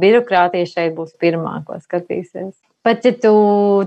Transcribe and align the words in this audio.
birokrātija 0.00 0.68
šeit 0.70 0.96
būs 0.96 1.14
pirmā, 1.20 1.58
ko 1.66 1.78
skatīsies. 1.82 2.54
Pat 2.86 3.04
ja 3.06 3.12
tu 3.18 3.34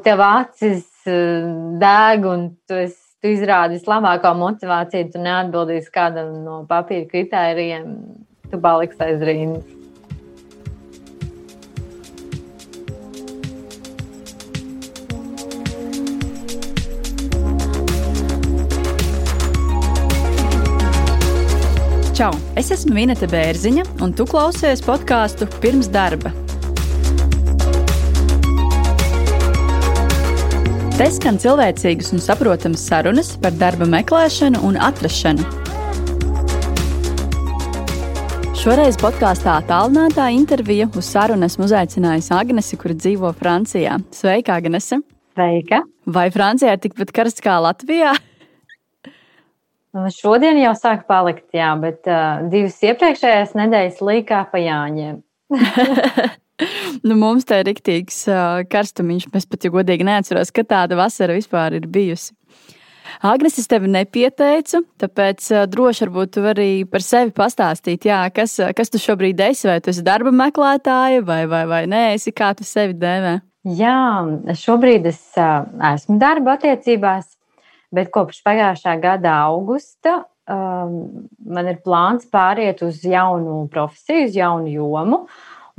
tev 0.03 0.23
acis 0.25 0.85
eh, 1.07 1.47
deg 1.79 2.27
un 2.27 2.49
tu, 2.67 2.75
esi, 2.83 2.99
tu 3.23 3.31
izrādi 3.31 3.79
vislabāko 3.79 4.33
motivāciju, 4.39 5.11
tu 5.13 5.23
neatbildīsi 5.23 5.91
kādam 5.95 6.39
no 6.45 6.61
papīra 6.69 7.07
kritērijiem, 7.11 7.91
tu 8.51 8.61
paliksi 8.63 9.05
aiz 9.07 9.27
rindas. 9.31 9.78
Čau! 22.19 22.33
Es 22.59 22.67
esmu 22.75 22.97
Vineta 22.97 23.29
Bērziņa, 23.31 23.85
un 24.03 24.11
tu 24.11 24.25
klausies 24.27 24.81
podkāstu 24.83 25.45
pirms 25.63 25.87
darba. 25.87 26.33
Te 30.97 31.07
skan 31.15 31.39
cilvēcīgas 31.39 32.11
un 32.11 32.19
saprotamas 32.19 32.83
sarunas 32.91 33.31
par 33.39 33.55
darba 33.55 33.87
meklēšanu 33.87 34.59
un 34.67 34.75
atrašanu. 34.89 35.47
Šoreiz 38.65 38.99
podkāstā 38.99 39.55
tālinātā 39.71 40.27
intervija 40.35 40.91
uz 40.99 41.07
sarunu 41.15 41.47
esmu 41.47 41.69
uzaicinājusi 41.71 42.35
Agnesi, 42.35 42.83
kur 42.83 42.99
dzīvo 42.99 43.31
Francijā. 43.39 43.95
Sveika, 44.11 44.59
Agnese! 44.59 44.99
Sveika! 45.39 45.85
Vai 46.03 46.27
Francijā 46.35 46.75
ir 46.75 46.83
tikpat 46.83 47.15
karsts 47.15 47.47
kā 47.47 47.61
Latvijā? 47.63 48.17
Nu, 49.95 50.05
šodien 50.13 50.59
jau 50.61 50.75
sāk 50.77 51.07
palikt, 51.09 51.47
jā, 51.57 51.71
bet 51.81 52.05
uh, 52.05 52.43
divas 52.51 52.77
iepriekšējās 52.85 53.55
nedēļas 53.57 54.03
līkā 54.05 54.43
pa 54.51 54.61
Jāņiem. 54.61 55.15
nu, 57.07 57.15
mums 57.17 57.47
tā 57.49 57.63
ir 57.63 57.71
riktīgs 57.71 58.19
uh, 58.29 58.59
karstumiņš. 58.69 59.31
Es 59.39 59.49
pat, 59.49 59.65
ja 59.65 59.73
godīgi 59.73 60.05
neatceros, 60.05 60.53
ka 60.53 60.65
tāda 60.75 60.99
vasara 60.99 61.37
vispār 61.39 61.79
ir 61.79 61.89
bijusi. 61.89 62.35
Agnes, 63.25 63.57
es 63.57 63.65
tevi 63.65 63.89
nepieteicu, 63.89 64.83
tāpēc 65.01 65.49
uh, 65.55 65.65
droši 65.65 66.05
varbūt 66.05 66.35
tu 66.37 66.45
arī 66.51 66.69
par 66.85 67.01
sevi 67.01 67.33
pastāstīt, 67.33 68.05
jā, 68.11 68.21
kas, 68.35 68.59
kas 68.77 68.93
tu 68.93 69.01
šobrīd 69.01 69.41
esi, 69.49 69.65
vai 69.71 69.79
tu 69.81 69.89
esi 69.89 70.05
darba 70.05 70.29
meklētāja, 70.29 71.25
vai, 71.25 71.41
vai, 71.49 71.65
vai 71.71 71.81
nē, 71.89 72.11
esi 72.19 72.35
kā 72.35 72.53
tu 72.53 72.67
sevi 72.67 72.93
dēvē? 72.93 73.39
Jā, 73.73 73.97
šobrīd 74.55 75.09
es 75.09 75.19
uh, 75.41 75.65
esmu 75.95 76.21
darba 76.21 76.59
attiecībās, 76.59 77.38
bet 77.95 78.11
kopš 78.13 78.41
pagājušā 78.45 78.95
gada 79.01 79.35
augusta 79.47 80.23
um, 80.49 81.29
man 81.45 81.71
ir 81.71 81.79
plāns 81.85 82.27
pāriet 82.29 82.83
uz 82.85 83.01
jaunu 83.05 83.63
profesiju, 83.71 84.27
uz 84.29 84.37
jaunu 84.37 84.73
jomu. 84.73 85.23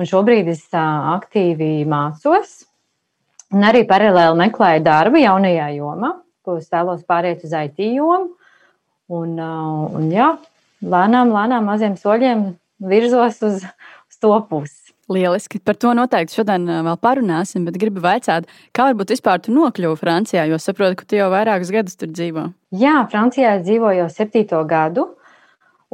Un 0.00 0.08
šobrīd 0.08 0.48
es 0.48 0.64
uh, 0.72 1.14
aktīvi 1.16 1.84
mācos 1.88 2.62
un 3.54 3.66
arī 3.66 3.82
paralēli 3.88 4.38
meklēju 4.44 4.84
darbu 4.86 5.20
jaunajā 5.20 5.70
jomā, 5.76 6.14
ko 6.46 6.56
es 6.60 6.70
vēlos 6.72 7.02
pāriet 7.08 7.44
uz 7.44 7.54
IT 7.56 7.82
jomu. 7.90 8.30
Un, 9.10 9.34
uh, 9.42 9.90
un 9.98 10.06
jā, 10.14 10.30
lēnām, 10.86 11.32
lēnām, 11.34 11.66
maziem 11.66 11.96
soļiem 11.98 12.52
virzos 12.90 13.40
uz, 13.42 13.64
uz 13.66 14.20
to 14.22 14.36
pusi. 14.48 14.79
Lieliski. 15.10 15.58
Par 15.58 15.76
to 15.80 15.92
noteikti 15.96 16.38
šodien 16.38 16.66
eh, 16.70 16.80
vēl 16.86 16.98
parunāsim, 17.02 17.66
bet 17.66 17.78
gribu 17.80 18.02
vaicāt, 18.04 18.48
kā 18.76 18.88
varbūt 18.90 19.14
vispār 19.14 19.42
tu 19.44 19.54
nokļuvi 19.54 19.98
Francijā, 20.00 20.46
jo 20.50 20.58
saprotu, 20.62 21.00
ka 21.00 21.08
tu 21.10 21.18
jau 21.18 21.30
vairākus 21.32 21.72
gadus 21.74 21.98
tur 22.00 22.12
dzīvo. 22.12 22.48
Jā, 22.80 23.00
Francijā 23.10 23.56
es 23.58 23.64
dzīvoju 23.66 24.04
jau 24.04 24.10
septīto 24.12 24.60
gadu, 24.70 25.08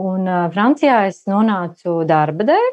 un 0.00 0.28
uh, 0.28 0.42
Francijā 0.52 1.06
es 1.08 1.22
nonācu 1.30 2.02
darba 2.08 2.48
dēļ, 2.52 2.68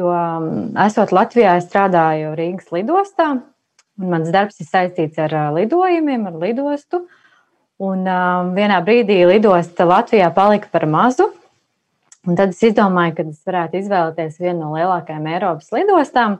jo 0.00 0.08
um, 0.08 0.48
esot 0.86 1.12
Latvijā, 1.14 1.58
es 1.60 1.68
strādāju 1.68 2.32
Rīgas 2.38 2.72
lidostā, 2.74 3.34
un 4.00 4.10
mans 4.10 4.32
darbs 4.34 4.58
ir 4.64 4.70
saistīts 4.70 5.20
ar 5.22 5.36
uh, 5.36 5.52
lidojumiem, 5.58 6.26
ar 6.32 6.40
lidostu. 6.40 7.04
Un 7.84 8.04
um, 8.06 8.52
vienā 8.54 8.78
brīdī 8.86 9.24
lidosta 9.26 9.84
Latvijā 9.86 10.28
palika 10.34 10.70
par 10.70 10.86
mazu, 10.86 11.26
Un 12.24 12.38
tad 12.38 12.54
es 12.54 12.62
izdomāju, 12.64 13.16
ka 13.18 13.24
es 13.28 13.40
varētu 13.44 13.80
izvēlēties 13.82 14.38
vienu 14.40 14.62
no 14.62 14.72
lielākajām 14.78 15.26
Eiropas 15.28 15.72
lidostām. 15.74 16.38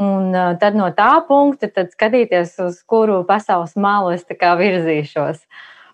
Un 0.00 0.32
tad 0.60 0.76
no 0.76 0.88
tā 0.96 1.12
punkta 1.28 1.68
skatīties, 1.88 2.54
uz 2.64 2.78
kuru 2.88 3.20
pasaules 3.28 3.76
malu 3.80 4.14
es 4.14 4.24
virzīšos. 4.28 5.42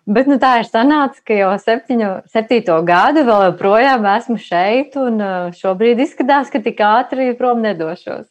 Bet 0.07 0.29
nu, 0.31 0.37
tā 0.39 0.61
ir 0.61 0.69
sanācis, 0.69 1.23
ka 1.27 1.35
jau 1.35 1.51
septiņu, 1.59 2.11
septīto 2.31 2.77
gadu 2.87 3.25
vēl 3.27 3.49
joprojām 3.49 4.07
esmu 4.13 4.39
šeit, 4.39 4.95
un 4.95 5.19
šobrīd 5.55 6.03
izskatās, 6.05 6.53
ka 6.53 6.63
tik 6.63 6.79
ātri 6.79 7.33
prom 7.39 7.65
nedošos. 7.65 8.29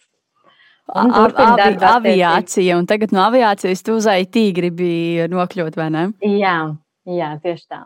Avi, 0.85 1.75
aviācija, 1.81 2.77
un 2.77 2.85
tagad 2.87 3.11
no 3.15 3.25
aviācijas 3.25 3.81
tu 3.83 3.97
uz 3.97 4.07
IT 4.07 4.37
gribi 4.55 5.25
nokļūt, 5.31 5.75
vai 5.75 5.89
ne? 5.91 6.03
Jā, 6.21 6.59
Jā, 7.05 7.35
tieši 7.37 7.67
tā. 7.69 7.83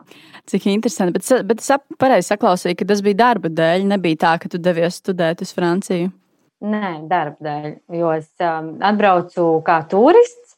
Cik 0.48 0.66
interesanti. 0.72 1.18
Bet, 1.18 1.28
bet 1.44 1.60
es 1.60 1.68
pareizi 2.00 2.30
saklausīju, 2.32 2.78
ka 2.80 2.86
tas 2.88 3.02
bija 3.04 3.18
darba 3.26 3.50
dēļ. 3.52 3.84
Nebija 3.90 4.22
tā, 4.24 4.32
ka 4.40 4.48
tu 4.48 4.60
devies 4.62 4.96
studēt 5.02 5.42
uz 5.44 5.52
Franciju. 5.56 6.08
Nē, 6.64 6.92
darba 7.08 7.44
dēļ. 7.44 7.74
Jo 8.00 8.14
es 8.16 8.30
um, 8.44 8.74
atbraucu 8.84 9.44
kā 9.66 9.82
turists. 9.92 10.56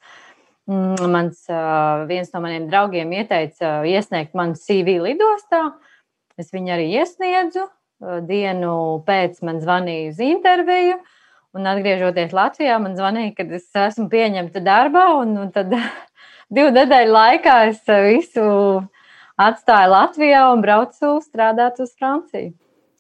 Mm, 0.71 1.11
mans 1.11 1.41
uh, 1.51 2.05
viens 2.07 2.31
no 2.31 2.43
maniem 2.45 2.69
draugiem 2.71 3.11
ieteica 3.19 3.81
uh, 3.81 3.87
iesniegt 3.89 4.37
manu 4.39 4.55
CV 4.59 5.01
lidostā. 5.09 5.65
Es 6.39 6.55
viņu 6.55 6.77
arī 6.77 6.87
iesniedzu. 7.01 7.67
Uh, 8.03 8.21
dienu 8.27 9.03
pēc 9.07 9.43
man 9.47 9.59
zvanīja 9.63 10.15
uz 10.15 10.23
interviju. 10.23 11.01
Un 11.53 11.67
atgriežoties 11.69 12.31
Latvijā, 12.33 12.79
man 12.81 12.95
zvanīja, 12.97 13.35
kad 13.43 13.51
es 13.59 13.67
esmu 13.77 14.07
pieņemta 14.13 14.63
darbā. 14.65 15.09
Un, 15.19 15.35
un 15.43 15.51
tad 15.55 15.75
divu 16.53 16.73
nedēļu 16.77 17.15
laikā 17.17 17.59
es 17.71 17.85
visu 17.89 18.49
atstāju 19.41 19.93
Latvijā 19.93 20.49
un 20.53 20.65
braucu 20.65 21.17
strādāt 21.25 21.81
uz 21.83 21.95
Franciju. 21.99 22.53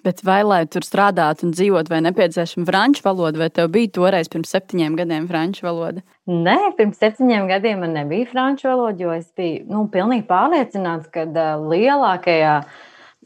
Bet 0.03 0.19
vai, 0.27 0.41
lai 0.43 0.65
tur 0.67 0.83
strādātu 0.83 1.47
un 1.47 1.53
dzīvotu, 1.55 1.93
vai 1.93 2.01
nepieciešama 2.03 2.67
franču 2.67 3.05
valoda, 3.05 3.39
vai 3.39 3.47
tev 3.55 3.69
bija 3.71 3.91
toreiz 3.95 4.27
pirms 4.31 4.51
septiņiem 4.51 4.97
gadiem 4.99 5.29
franču 5.31 5.69
valoda? 5.69 6.03
Nē, 6.27 6.57
pirms 6.79 6.99
septiņiem 6.99 7.47
gadiem 7.47 7.85
man 7.85 7.95
nebija 7.95 8.27
franču 8.33 8.67
valoda, 8.67 8.99
jo 8.99 9.13
es 9.15 9.29
biju 9.39 9.69
nu, 9.71 9.85
pilnīgi 9.93 10.27
pārliecināts, 10.27 11.07
ka 11.15 11.29
lielākajā 11.63 12.57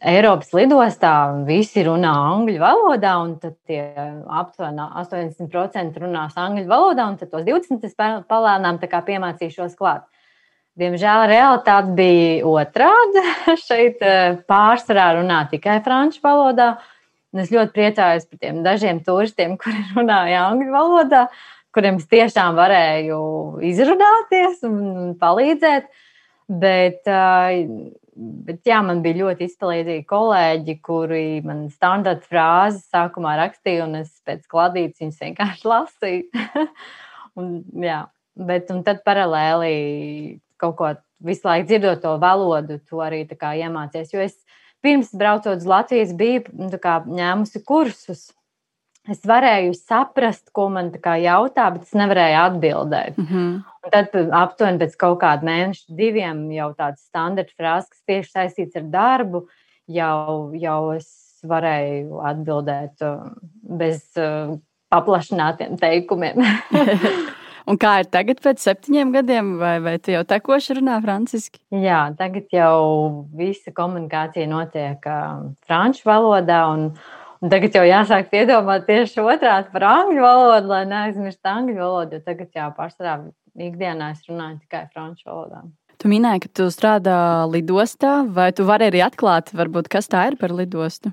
Eiropas 0.04 0.50
lidostā 0.52 1.14
visi 1.48 1.80
runā 1.86 2.12
angļu 2.34 2.58
valodā, 2.60 3.14
un 3.24 3.38
tad 3.40 3.54
tie 3.64 3.80
aptuveni 4.28 4.90
80% 5.00 6.02
runās 6.02 6.36
angļu 6.36 6.66
valodā, 6.68 7.08
un 7.08 7.16
tad 7.16 7.32
tos 7.32 7.46
20% 7.46 7.88
es 7.88 7.96
palēnām 7.96 8.82
piemācīšos 8.84 9.80
klāt. 9.80 10.04
Diemžēl 10.76 11.22
realitāte 11.30 11.94
bija 11.96 12.44
otrādi. 12.50 13.22
Šeit 13.66 14.02
eh, 14.04 14.36
pārsvarā 14.48 15.14
runā 15.16 15.46
tikai 15.48 15.78
franču 15.84 16.20
valodā. 16.24 16.74
Un 17.32 17.42
es 17.42 17.52
ļoti 17.52 17.72
priecājos 17.72 18.28
par 18.28 18.42
tiem 18.42 18.60
dažiem 18.64 19.00
turistiem, 19.04 19.56
kuri 19.62 19.80
runāja 19.96 20.44
angļu 20.50 20.74
valodā, 20.74 21.26
kuriem 21.76 22.00
es 22.00 22.08
tiešām 22.12 22.60
varēju 22.60 23.20
izrunāties 23.64 24.60
un 24.68 25.16
palīdzēt. 25.20 25.88
Bet, 26.60 27.08
eh, 27.08 27.64
bet 28.44 28.68
jā, 28.68 28.84
man 28.84 29.00
bija 29.02 29.22
ļoti 29.24 29.48
izpalīdzīgi 29.48 30.04
kolēģi, 30.12 30.78
kuri 30.84 31.26
man 31.44 31.70
standarta 31.72 32.28
frāzes 32.28 32.84
sākumā 32.92 33.38
rakstīja, 33.40 33.88
un 33.88 34.02
es 34.04 34.12
pēc 34.28 34.44
kladītes 34.44 35.00
viņas 35.00 35.24
vienkārši 35.24 35.70
lasīju. 35.72 36.46
un, 37.40 37.62
jā, 37.80 38.02
bet, 38.36 38.68
un 38.76 38.84
tad 38.84 39.06
paralēli 39.08 39.76
kaut 40.60 40.76
ko 40.78 40.94
visu 41.24 41.48
laiku 41.48 41.68
dzirdot 41.70 42.02
to 42.02 42.16
valodu, 42.22 42.78
to 42.88 43.02
arī 43.04 43.24
iemācīties. 43.26 44.12
Jo 44.14 44.24
es 44.24 44.36
pirms 44.84 45.12
braucot 45.16 45.56
uz 45.56 45.66
Latvijas 45.66 46.14
biju 46.16 46.44
nu, 46.52 46.70
kā, 46.82 47.00
ņēmusi 47.06 47.64
kursus. 47.66 48.30
Es 49.06 49.20
varēju 49.22 49.74
saprast, 49.78 50.50
ko 50.50 50.66
man 50.68 50.90
jautā, 50.90 51.68
bet 51.70 51.82
es 51.86 51.94
nevarēju 51.94 52.38
atbildēt. 52.42 53.18
Mm 53.18 53.26
-hmm. 53.26 53.52
Un 53.84 53.90
tad 53.90 54.16
aptuveni 54.32 54.78
pēc 54.78 54.96
kaut 54.98 55.20
kāda 55.20 55.46
mēneša, 55.46 55.84
diviem 55.88 56.50
jau 56.52 56.72
tāds 56.74 57.06
standarta 57.06 57.54
frāzes, 57.54 57.88
kas 57.88 58.02
tieši 58.06 58.30
saistīts 58.30 58.76
ar 58.76 58.82
darbu, 58.82 59.46
jau, 59.86 60.50
jau 60.54 60.92
es 60.96 61.38
varēju 61.44 62.20
atbildēt 62.20 63.02
uh, 63.06 63.30
bez 63.62 64.02
uh, 64.18 64.58
paplašinātiem 64.90 65.78
teikumiem. 65.78 66.42
Un 67.66 67.78
kā 67.82 67.96
ir 67.98 68.06
tagad, 68.14 68.38
pēc 68.44 68.62
septiņiem 68.62 69.08
gadiem, 69.14 69.54
vai, 69.58 69.76
vai 69.82 69.96
tu 69.98 70.12
jau 70.14 70.22
tekoši 70.28 70.76
runā 70.78 71.00
franciski? 71.02 71.58
Jā, 71.74 72.12
tagad 72.18 72.52
jau 72.54 73.26
visa 73.34 73.72
komunikācija 73.74 74.46
notiek 74.50 75.08
uh, 75.10 75.48
franču 75.66 76.06
valodā. 76.06 76.60
Un, 76.70 76.92
un 77.42 77.50
tagad 77.50 77.74
jau 77.74 77.82
jāsāk 77.82 78.30
piedomāt 78.30 78.86
tieši 78.86 79.24
otrādi 79.24 79.74
par 79.74 79.88
angļu 79.90 80.22
valodu, 80.22 80.70
lai 80.70 80.84
neaizmirst 80.92 81.42
angļu 81.50 81.80
valodu. 81.80 82.20
Jo 82.20 82.28
tagad 82.30 82.54
jau 82.54 82.70
pārsvarā 82.78 83.18
ikdienā 83.58 84.12
es 84.14 84.22
runāju 84.30 84.60
tikai 84.62 84.86
franču 84.94 85.26
valodā. 85.32 85.66
Tu 85.96 86.12
minēji, 86.12 86.44
ka 86.44 86.54
tu 86.60 86.70
strādā 86.70 87.18
lidostā, 87.50 88.20
vai 88.30 88.50
tu 88.54 88.66
vari 88.68 88.92
arī 88.92 89.00
atklāt, 89.02 89.50
varbūt, 89.56 89.88
kas 89.90 90.06
tā 90.12 90.26
ir 90.30 90.38
par 90.38 90.54
lidostu? 90.54 91.10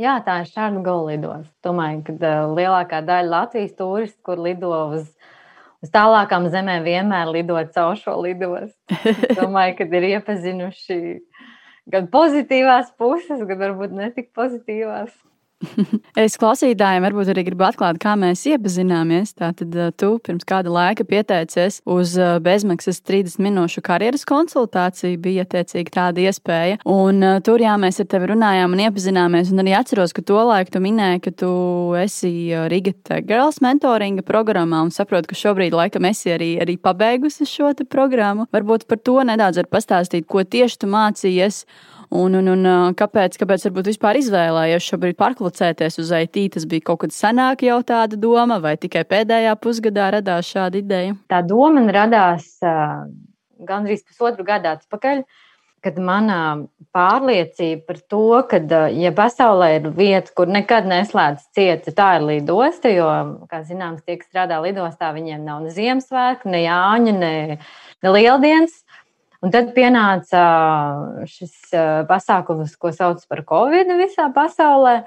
Jā, 0.00 0.18
tā 0.24 0.40
ir 0.42 0.48
šāda 0.48 0.80
gala 0.84 1.16
Domāju, 1.64 2.00
ka 2.06 2.12
uh, 2.16 2.54
lielākā 2.56 3.00
daļa 3.06 3.28
Latvijas 3.30 3.76
turistu, 3.78 4.18
kur 4.24 4.40
lido 4.40 4.72
uz, 4.96 5.06
uz 5.82 5.90
tālākām 5.94 6.48
zemēm, 6.52 6.86
vienmēr 6.86 7.32
lido 7.32 7.58
caur 7.74 7.98
šo 7.98 8.16
lidostu. 8.22 8.98
Domāju, 9.40 9.76
ka 9.80 9.88
ir 9.98 10.08
iepazinuši 10.14 11.00
gan 11.92 12.08
pozitīvās 12.12 12.94
puses, 12.98 13.42
gan 13.48 13.60
varbūt 13.66 13.94
ne 13.98 14.10
tik 14.14 14.30
pozitīvās. 14.36 15.12
Es 16.22 16.36
klausītājiem 16.40 17.04
varbūt 17.04 17.30
arī 17.32 17.44
gribu 17.46 17.66
atklāt, 17.66 17.98
kā 18.02 18.14
mēs 18.18 18.44
iepazināmies. 18.50 19.34
Tātad 19.38 19.76
tu 20.00 20.10
pirms 20.24 20.46
kāda 20.48 20.72
laika 20.72 21.06
pieteicies 21.08 21.80
uz 21.88 22.14
bezmaksas 22.44 23.00
30 23.08 23.42
minūšu 23.42 23.82
karjeras 23.84 24.26
konsultāciju, 24.28 25.20
bija 25.22 25.46
attiecīgi 25.46 25.94
tāda 25.94 26.26
iespēja. 26.26 26.80
Un 26.88 27.22
tur 27.46 27.62
jā, 27.62 27.74
mēs 27.80 28.02
ar 28.02 28.10
tevi 28.12 28.32
runājām 28.32 28.76
un 28.76 28.84
iepazināmies. 28.86 29.52
Un 29.54 29.64
arī 29.64 29.76
atceros, 29.78 30.14
ka 30.16 30.24
to 30.26 30.40
laiku 30.50 30.76
tu 30.76 30.82
minēji, 30.84 31.22
ka 31.26 31.34
tu 31.44 31.52
esi 32.00 32.32
Riga 32.72 33.20
Girls 33.26 33.62
mentoringa 33.64 34.24
programmā 34.26 34.82
un 34.86 34.92
saprotu, 34.94 35.32
ka 35.32 35.38
šobrīd 35.38 35.76
laikam 35.76 36.08
esi 36.10 36.34
arī, 36.34 36.52
arī 36.62 36.78
pabeigusi 36.80 37.48
šo 37.48 37.72
programmu. 37.88 38.46
Varbūt 38.52 38.86
par 38.90 39.00
to 39.00 39.20
nedaudz 39.26 39.62
var 39.62 39.70
pastāstīt, 39.72 40.28
ko 40.28 40.44
tieši 40.44 40.82
tu 40.82 40.90
mācījies. 40.92 41.64
Un, 42.12 42.34
un, 42.36 42.48
un 42.52 42.94
kāpēc, 42.98 43.38
kāpēc 43.40 43.62
varbūt 43.68 43.86
vispār 43.88 44.18
izvēlējies 44.20 44.84
šobrīd 44.90 45.16
pārklucēties 45.16 45.96
uz 46.02 46.10
IT? 46.18 46.42
Tas 46.58 46.66
bija 46.68 46.84
kaut 46.90 47.06
kad 47.06 47.14
senāk 47.16 47.64
jau 47.64 47.78
tāda 47.88 48.18
doma, 48.20 48.58
vai 48.60 48.74
tikai 48.80 49.06
pēdējā 49.08 49.54
pusgadā 49.62 50.10
radās 50.18 50.50
šāda 50.52 50.82
ideja? 50.82 51.14
Tā 51.32 51.40
doma 51.46 51.78
man 51.78 51.88
radās 51.96 52.50
uh, 52.60 53.06
gandrīz 53.64 54.04
pusotru 54.04 54.44
gadu 54.44 54.74
atpakaļ. 54.74 55.24
Kad 55.82 55.96
manā 55.98 56.68
pārliecība 56.94 57.88
par 57.88 57.96
to, 58.12 58.26
ka, 58.46 58.60
ja 58.94 59.10
pasaulē 59.16 59.70
ir 59.80 59.88
vieta, 59.96 60.30
kur 60.36 60.52
nekad 60.52 60.86
neslēdz 60.86 61.48
cieta, 61.56 61.94
tā 61.96 62.10
ir 62.20 62.28
lidosta, 62.28 62.92
jo, 62.92 63.08
kā 63.50 63.64
zināms, 63.66 64.04
tie, 64.06 64.20
kas 64.20 64.28
strādā 64.28 64.60
lidostā, 64.62 65.10
viņiem 65.16 65.42
nav 65.48 65.64
ne 65.64 65.72
Ziemassvētku, 65.74 66.52
ne 66.54 66.62
Jāņa, 66.68 67.16
ne, 67.18 67.34
ne 68.04 68.14
Lieldienas. 68.14 68.76
Un 69.42 69.50
tad 69.50 69.72
pienāca 69.74 70.42
šis 71.26 71.72
pasākums, 72.06 72.76
ko 72.78 72.92
sauc 72.94 73.24
par 73.26 73.42
Covid 73.48 73.90
visā 73.98 74.28
pasaulē. 74.34 75.00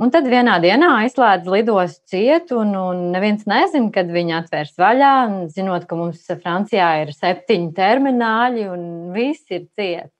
Un 0.00 0.12
tad 0.12 0.28
vienā 0.28 0.58
dienā 0.60 0.88
aizslēdz 1.02 1.48
lidostu 1.48 2.12
cietu, 2.12 2.58
un, 2.60 2.74
un 2.76 2.98
neviens 3.12 3.46
nezina, 3.48 3.88
kad 3.92 4.08
viņi 4.12 4.34
atvērs 4.36 4.74
vaļā. 4.80 5.12
Zinot, 5.52 5.86
ka 5.88 5.96
mums 5.96 6.26
Francijā 6.42 6.88
ir 7.02 7.12
septiņi 7.16 7.70
termināļi, 7.76 8.66
un 8.72 8.82
viss 9.16 9.48
ir 9.52 9.64
ciet, 9.76 10.12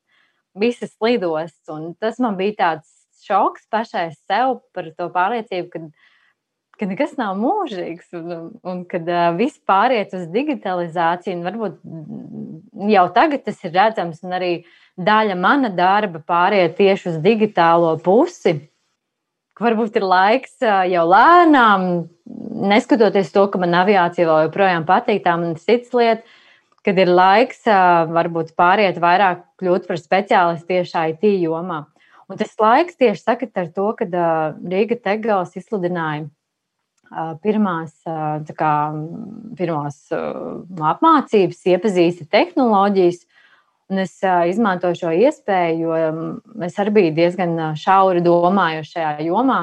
visas 0.56 0.94
lidostas. 1.04 1.92
Tas 2.00 2.20
man 2.24 2.36
bija 2.40 2.56
tāds 2.62 2.92
šoks 3.24 3.68
pašai 3.72 4.10
sev 4.16 4.60
par 4.76 4.88
to 4.96 5.08
pārliecību, 5.12 5.68
ka 5.72 5.84
ka 6.78 6.86
nekas 6.86 7.16
nav 7.18 7.36
mūžīgs 7.38 8.14
un, 8.16 8.48
un 8.62 8.82
kad 8.88 9.06
uh, 9.10 9.28
viss 9.38 9.58
pāriet 9.68 10.14
uz 10.16 10.28
digitalizāciju. 10.32 11.42
Varbūt 11.44 11.78
jau 12.94 13.04
tagad 13.16 13.44
tas 13.46 13.60
ir 13.66 13.74
redzams, 13.74 14.22
un 14.26 14.36
arī 14.38 14.52
daļa 14.98 15.36
mana 15.38 15.70
darba 15.74 16.22
pāriet 16.22 16.76
tieši 16.78 17.12
uz 17.12 17.20
digitālo 17.24 17.96
pusi. 18.04 18.56
Varbūt 19.58 19.98
ir 19.98 20.06
laiks 20.06 20.60
uh, 20.62 20.84
jau 20.86 21.04
lēnām, 21.10 21.88
neskatoties 22.70 23.34
to, 23.34 23.48
ka 23.50 23.58
man 23.58 23.74
aviācija 23.80 24.28
vēl 24.28 24.46
joprojām 24.46 24.86
patīk, 24.86 25.24
tā 25.26 25.34
man 25.40 25.56
ir 25.56 25.62
cits 25.62 25.94
lieta, 25.98 26.22
kad 26.86 26.98
ir 27.02 27.10
laiks 27.10 27.66
uh, 27.66 28.06
varbūt 28.14 28.54
pāriet 28.58 29.02
vairāk 29.02 29.42
kļūt 29.58 29.90
par 29.90 29.98
speciālistu 29.98 30.70
tieši 30.76 31.06
IT 31.12 31.30
jomā. 31.42 31.84
Un 32.28 32.38
tas 32.38 32.52
laiks 32.60 32.98
tieši 33.00 33.24
sakat 33.24 33.56
ar 33.56 33.70
to, 33.72 33.90
kad 33.96 34.12
Rīga 34.12 34.98
Tegals 35.00 35.54
izsludināja 35.56 36.28
pirmās, 37.42 37.94
kā, 38.58 38.74
pirmās 39.58 39.98
apmācības, 40.12 41.64
iepazīsti 41.74 42.28
tehnoloģijas. 42.30 43.24
Un 43.88 44.02
es 44.02 44.18
izmantoju 44.20 44.98
šo 44.98 45.10
iespēju, 45.16 45.78
jo 45.80 46.64
es 46.66 46.74
arī 46.76 46.92
biju 46.98 47.12
diezgan 47.16 47.54
šauri 47.80 48.20
domājuši 48.24 48.98
šajā 48.98 49.28
jomā. 49.30 49.62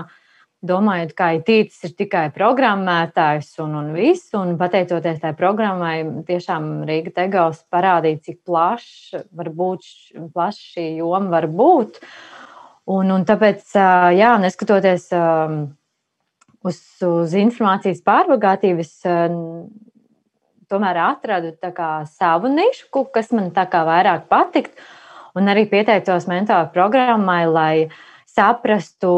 Domājot, 0.66 1.12
ka 1.14 1.28
IT 1.36 1.50
ir 1.86 1.92
tikai 1.94 2.24
programmētājs 2.34 3.52
un, 3.62 3.76
un 3.78 3.92
viss, 3.94 4.32
un 4.34 4.56
pateicoties 4.58 5.20
tai 5.22 5.36
programmai, 5.38 6.24
tiešām 6.26 6.88
Rīga 6.90 7.14
Tegals 7.20 7.60
parādīja, 7.70 8.24
cik 8.26 8.40
plaša 8.48 9.22
plaša 10.34 10.72
šī 10.72 10.88
joma 11.04 11.36
var 11.36 11.46
būt. 11.52 12.00
Un, 12.90 13.14
un 13.14 13.28
tāpēc, 13.30 13.76
jā, 14.18 14.32
neskatoties 14.42 15.12
uz, 16.66 16.82
uz 17.06 17.36
informācijas 17.38 18.02
pārbagātības 18.06 18.92
eh, 19.10 19.38
tomēr 20.72 21.02
atradu 21.06 21.54
kā, 21.76 21.90
savu 22.10 22.52
nišu, 22.52 22.90
kas 23.14 23.32
man 23.36 23.52
vairāk 23.54 24.30
patikt. 24.32 24.78
Un 25.36 25.52
arī 25.52 25.66
pieteicos 25.68 26.30
mentoru 26.32 26.70
programmai, 26.72 27.42
lai 27.52 27.76
saprastu 28.36 29.12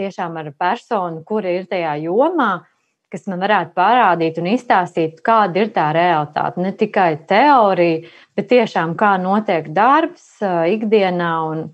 tiešām 0.00 0.38
ar 0.40 0.48
personu, 0.56 1.20
kura 1.28 1.52
ir 1.52 1.66
tajā 1.68 1.92
jomā, 2.06 2.64
kas 3.12 3.28
man 3.30 3.42
varētu 3.44 3.76
parādīt 3.76 4.40
un 4.40 4.48
izstāstīt, 4.50 5.20
kāda 5.24 5.62
ir 5.62 5.72
tā 5.76 5.90
realitāte. 5.94 6.60
Ne 6.64 6.72
tikai 6.72 7.10
teorija, 7.28 8.08
bet 8.36 8.48
tiešām 8.50 8.96
kā 8.98 9.14
notiek 9.20 9.68
darbs 9.76 10.40
eh, 10.42 10.72
ikdienā. 10.76 11.32
Un, 11.52 11.68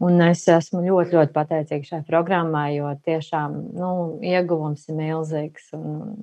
Un 0.00 0.22
es 0.24 0.46
esmu 0.48 0.80
ļoti, 0.80 1.12
ļoti 1.12 1.34
pateicīga 1.34 1.88
šai 1.90 2.00
programmai, 2.08 2.78
jo 2.78 2.88
tiešām 3.04 3.56
nu, 3.76 3.90
ieguvums 4.24 4.86
ir 4.88 4.96
milzīgs. 4.96 5.66
Un, 5.76 6.14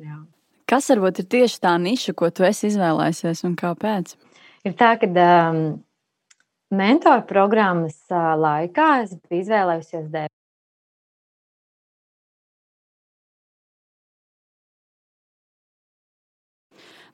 jā. 0.00 0.22
Kas 0.68 0.88
varbūt 0.92 1.20
ir 1.22 1.28
tieši 1.36 1.60
tā 1.64 1.74
niša, 1.80 2.14
ko 2.16 2.30
tu 2.32 2.46
esi 2.48 2.70
izvēlējies 2.70 3.44
un 3.44 3.58
kāpēc? 3.60 4.14
Ir 4.68 4.74
tā, 4.80 4.94
ka 5.00 5.08
um, 5.12 5.60
mentoru 6.72 7.24
programmas 7.28 8.00
uh, 8.08 8.32
laikā 8.40 8.88
es 9.04 9.14
biju 9.28 9.44
izvēlējusies 9.44 10.08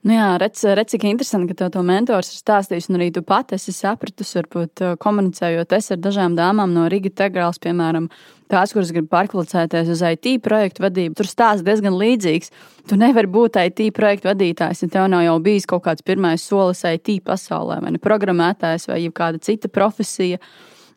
Nu 0.05 0.13
jā, 0.13 0.25
redz, 0.37 0.61
redz, 0.77 0.91
cik 0.93 1.07
interesanti, 1.09 1.49
ka 1.49 1.63
tev 1.63 1.71
to 1.73 1.81
mentors 1.81 2.27
ir 2.29 2.37
stāstījis, 2.37 2.91
un 2.91 2.99
arī 2.99 3.07
tu 3.15 3.23
pati 3.25 3.55
esi 3.57 3.71
sapratusi, 3.73 4.35
varbūt 4.37 4.83
komunicējot 5.01 5.73
ar 5.73 5.97
dažām 5.97 6.35
dāmām 6.37 6.75
no 6.75 6.83
Riga 6.93 7.09
Tegrāls, 7.09 7.57
piemēram, 7.63 8.05
tās, 8.53 8.75
kuras 8.75 8.91
grib 8.93 9.07
pārkvalificēties 9.09 9.89
uz 9.95 10.03
IT 10.05 10.29
projektu 10.45 10.85
vadību. 10.85 11.17
Tur 11.17 11.25
stāsts 11.25 11.65
diezgan 11.65 11.97
līdzīgs. 11.97 12.53
Tu 12.85 12.99
nevari 13.01 13.31
būt 13.33 13.57
IT 13.63 13.81
projektu 13.97 14.29
vadītājs, 14.29 14.85
ja 14.85 14.91
tev 14.93 15.09
nav 15.09 15.25
jau 15.25 15.39
bijis 15.41 15.65
kaut 15.73 15.87
kāds 15.87 16.05
pirmais 16.05 16.45
solis 16.45 16.85
IT 16.85 17.23
pasaulē, 17.25 17.81
vai 17.81 17.95
ne 17.97 18.05
programmētājs 18.05 18.85
vai 18.91 19.01
kāda 19.09 19.41
cita 19.41 19.73
profesija. 19.73 20.37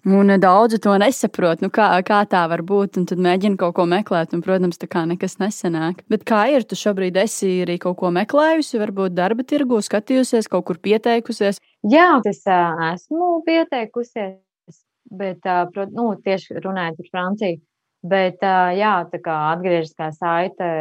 Un 0.08 0.30
daudzi 0.40 0.78
to 0.80 0.94
nesaprot, 0.96 1.60
nu 1.60 1.68
kā, 1.74 1.90
kā 2.06 2.22
tā 2.30 2.46
var 2.48 2.62
būt. 2.64 2.96
Tad 3.10 3.20
mēģina 3.20 3.58
kaut 3.60 3.74
ko 3.76 3.84
meklēt, 3.90 4.32
un, 4.32 4.40
protams, 4.44 4.80
tā 4.80 4.88
kā 4.88 5.02
nekas 5.08 5.36
nesenāk. 5.42 6.00
Bet 6.08 6.24
kā 6.28 6.46
ir? 6.54 6.64
Tu 6.64 6.78
šobrīd 6.80 7.18
esi 7.20 7.50
arī 7.66 7.76
kaut 7.82 7.98
ko 8.00 8.12
meklējusi, 8.16 8.80
varbūt 8.80 9.16
darba 9.18 9.44
tirgu, 9.44 9.82
skatījusies, 9.84 10.48
kaut 10.48 10.64
kur 10.70 10.80
pieteikusies? 10.80 11.60
Jā, 11.92 12.08
es 12.30 12.40
esmu 12.48 13.42
pieteikusies, 13.44 14.80
bet 15.12 15.44
nu, 15.92 16.08
tieši 16.24 16.56
runājot 16.64 17.02
par 17.02 17.12
Franciju. 17.12 17.60
Bet, 18.08 18.40
jā, 18.78 18.94
tā 19.10 19.18
kā 19.20 19.36
atgriežaskā 19.52 20.12
saite, 20.14 20.72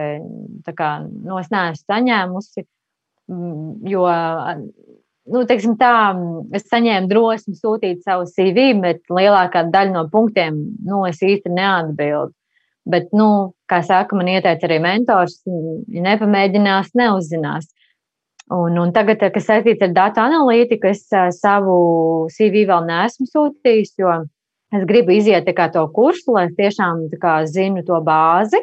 tā 0.63 0.73
kā 0.77 0.91
nu, 1.03 1.39
es 1.41 1.49
neesmu 1.51 1.83
saņēmusi, 1.83 2.63
jo 3.91 4.03
nu, 5.33 5.43
teiksim, 5.47 5.75
tā, 5.79 5.93
es 6.55 6.67
saņēmu 6.71 7.09
drosmi 7.11 7.55
sūtīt 7.57 8.03
savu 8.05 8.27
CV, 8.29 8.71
bet 8.83 9.01
lielākā 9.11 9.65
daļa 9.73 9.93
no 9.93 10.03
punktiem 10.11 10.59
nu, 10.87 11.03
es 11.09 11.21
īsti 11.23 11.53
neatbildu. 11.53 12.33
Bet, 12.87 13.09
nu, 13.15 13.53
kā 13.67 13.81
saka, 13.83 14.15
man 14.15 14.29
ieteica 14.31 14.63
arī 14.69 14.77
mentors, 14.79 15.41
ja 15.91 16.03
nepamēģinās, 16.05 16.93
neuzzinās. 16.95 17.67
Un, 18.55 18.77
un 18.79 18.93
tagad, 18.95 19.19
kas 19.35 19.49
saistīts 19.49 19.83
ar 19.83 19.91
datu 19.91 20.23
analītiku, 20.23 20.93
es 20.93 21.03
savu 21.35 21.75
CV 22.31 22.63
vēl 22.69 22.87
neesmu 22.87 23.27
sūtījis, 23.27 23.91
jo 23.99 24.13
es 24.71 24.85
gribu 24.87 25.11
iziet 25.17 25.49
to 25.73 25.83
kursu, 25.91 26.31
lai 26.37 26.47
tiešām 26.55 27.09
kā, 27.19 27.41
zinu 27.43 27.83
to 27.83 27.99
bāzi. 28.07 28.61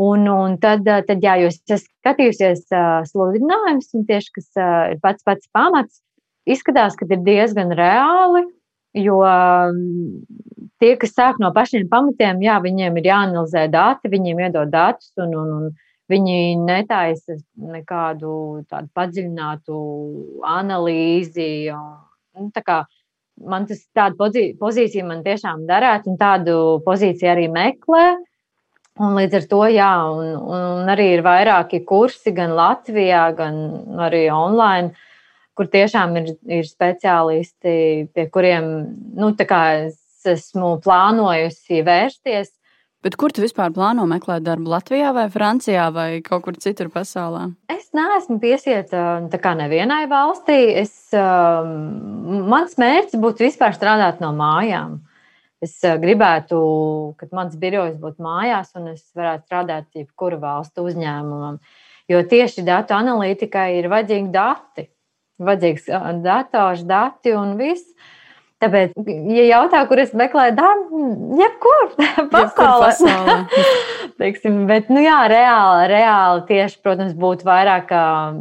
Un, 0.00 0.26
un 0.26 0.56
tad, 0.58 0.82
tad, 0.82 1.20
jā, 1.22 1.36
jūs 1.44 1.60
esat 1.68 1.86
skatījusies 1.86 2.64
sludinājumus, 3.12 3.92
un 3.94 4.06
tieši 4.08 4.32
kas 4.34 4.48
ir 4.90 4.98
pats 5.04 5.22
pats 5.22 5.46
pamats, 5.54 6.00
izskatās, 6.50 6.96
ka 6.98 7.06
ir 7.06 7.22
diezgan 7.22 7.70
reāli, 7.78 8.42
jo 8.98 9.20
tie, 10.82 10.96
kas 10.98 11.14
sāk 11.14 11.38
no 11.42 11.52
pašiem 11.54 11.86
pamatiem, 11.90 12.42
jā, 12.42 12.58
viņiem 12.64 12.98
ir 12.98 13.08
jāanalizē 13.10 13.68
dati, 13.70 14.10
viņiem 14.10 14.42
iedod 14.48 14.74
datus, 14.74 15.12
un, 15.22 15.34
un, 15.38 15.54
un 15.60 15.70
viņi 16.10 16.56
netaisa 16.60 17.38
nekādu 17.56 18.34
tādu 18.68 18.90
padziļinātu 18.98 19.78
analīzi. 20.48 21.70
Un, 21.72 21.96
un, 22.38 22.50
tā 22.54 22.64
kā 22.66 22.82
man 23.40 23.66
tas 23.70 23.80
tāda 23.96 24.30
pozīcija 24.60 25.06
man 25.06 25.24
tiešām 25.24 25.64
darētu, 25.70 26.12
un 26.12 26.20
tādu 26.20 26.58
pozīciju 26.86 27.34
arī 27.34 27.48
meklē. 27.52 28.06
Un 29.02 29.16
līdz 29.18 29.40
ar 29.40 29.46
to, 29.50 29.62
jā, 29.74 29.90
un, 30.06 30.36
un 30.54 30.90
arī 30.92 31.08
ir 31.16 31.24
vairāki 31.26 31.80
kursi 31.86 32.30
gan 32.34 32.52
Latvijā, 32.54 33.24
gan 33.34 33.56
arī 34.06 34.28
online, 34.30 34.92
kur 35.58 35.66
tiešām 35.70 36.14
ir, 36.20 36.28
ir 36.46 36.68
speciālisti, 36.68 37.74
pie 38.14 38.26
kuriem, 38.30 38.68
nu, 39.18 39.32
es 39.34 39.98
esmu 40.30 40.76
plānojusi 40.84 41.82
vērsties. 41.86 42.52
Bet 43.04 43.18
kur 43.20 43.34
tu 43.34 43.42
vispār 43.42 43.74
plāno 43.74 44.06
meklēt 44.08 44.46
darbu? 44.46 44.70
Latvijā 44.72 45.10
vai 45.12 45.26
Francijā 45.28 45.90
vai 45.92 46.22
kaut 46.24 46.46
kur 46.46 46.56
citur 46.56 46.88
pasaulē? 46.88 47.50
Es 47.68 47.90
neesmu 47.92 48.38
piesieta 48.40 49.18
nevienai 49.58 50.06
valstī. 50.08 50.56
Es, 50.80 50.94
um, 51.12 52.46
mans 52.48 52.78
mērķis 52.80 53.20
būtu 53.20 53.44
vispār 53.44 53.76
strādāt 53.76 54.22
no 54.24 54.32
mājām. 54.38 55.02
Es 55.64 55.76
uh, 55.86 55.96
gribētu, 56.00 56.58
ka 57.20 57.28
mans 57.36 57.54
birojs 57.60 57.96
būtu 58.00 58.24
mājās 58.24 58.74
un 58.78 58.92
es 58.94 59.04
varētu 59.16 59.46
strādāt 59.46 59.88
jebkuru 59.96 60.40
valstu 60.42 60.84
uzņēmumam. 60.88 61.60
Jo 62.10 62.20
tieši 62.28 62.66
datu 62.66 62.96
analītikai 62.96 63.70
ir 63.78 63.88
vajadzīgi 63.92 64.34
dati. 64.34 64.88
Vajadzīgs 65.44 65.88
uh, 65.90 66.10
dators, 66.24 66.84
dati 66.86 67.32
un 67.36 67.56
viss. 67.60 67.86
Tāpēc, 68.64 68.94
ja 69.34 69.44
jautā, 69.48 69.82
kur 69.90 70.00
es 70.00 70.14
meklēju 70.16 70.54
darbu, 70.56 71.00
jebkur 71.42 71.94
pasaulē. 72.32 73.38
Teiksim, 74.20 74.62
bet, 74.70 74.90
nu 74.94 75.02
jā, 75.02 75.18
reāli, 75.30 75.88
reāli 75.90 76.44
tieši, 76.48 76.78
protams, 76.84 77.16
būtu 77.18 77.48
vairāk, 77.48 77.90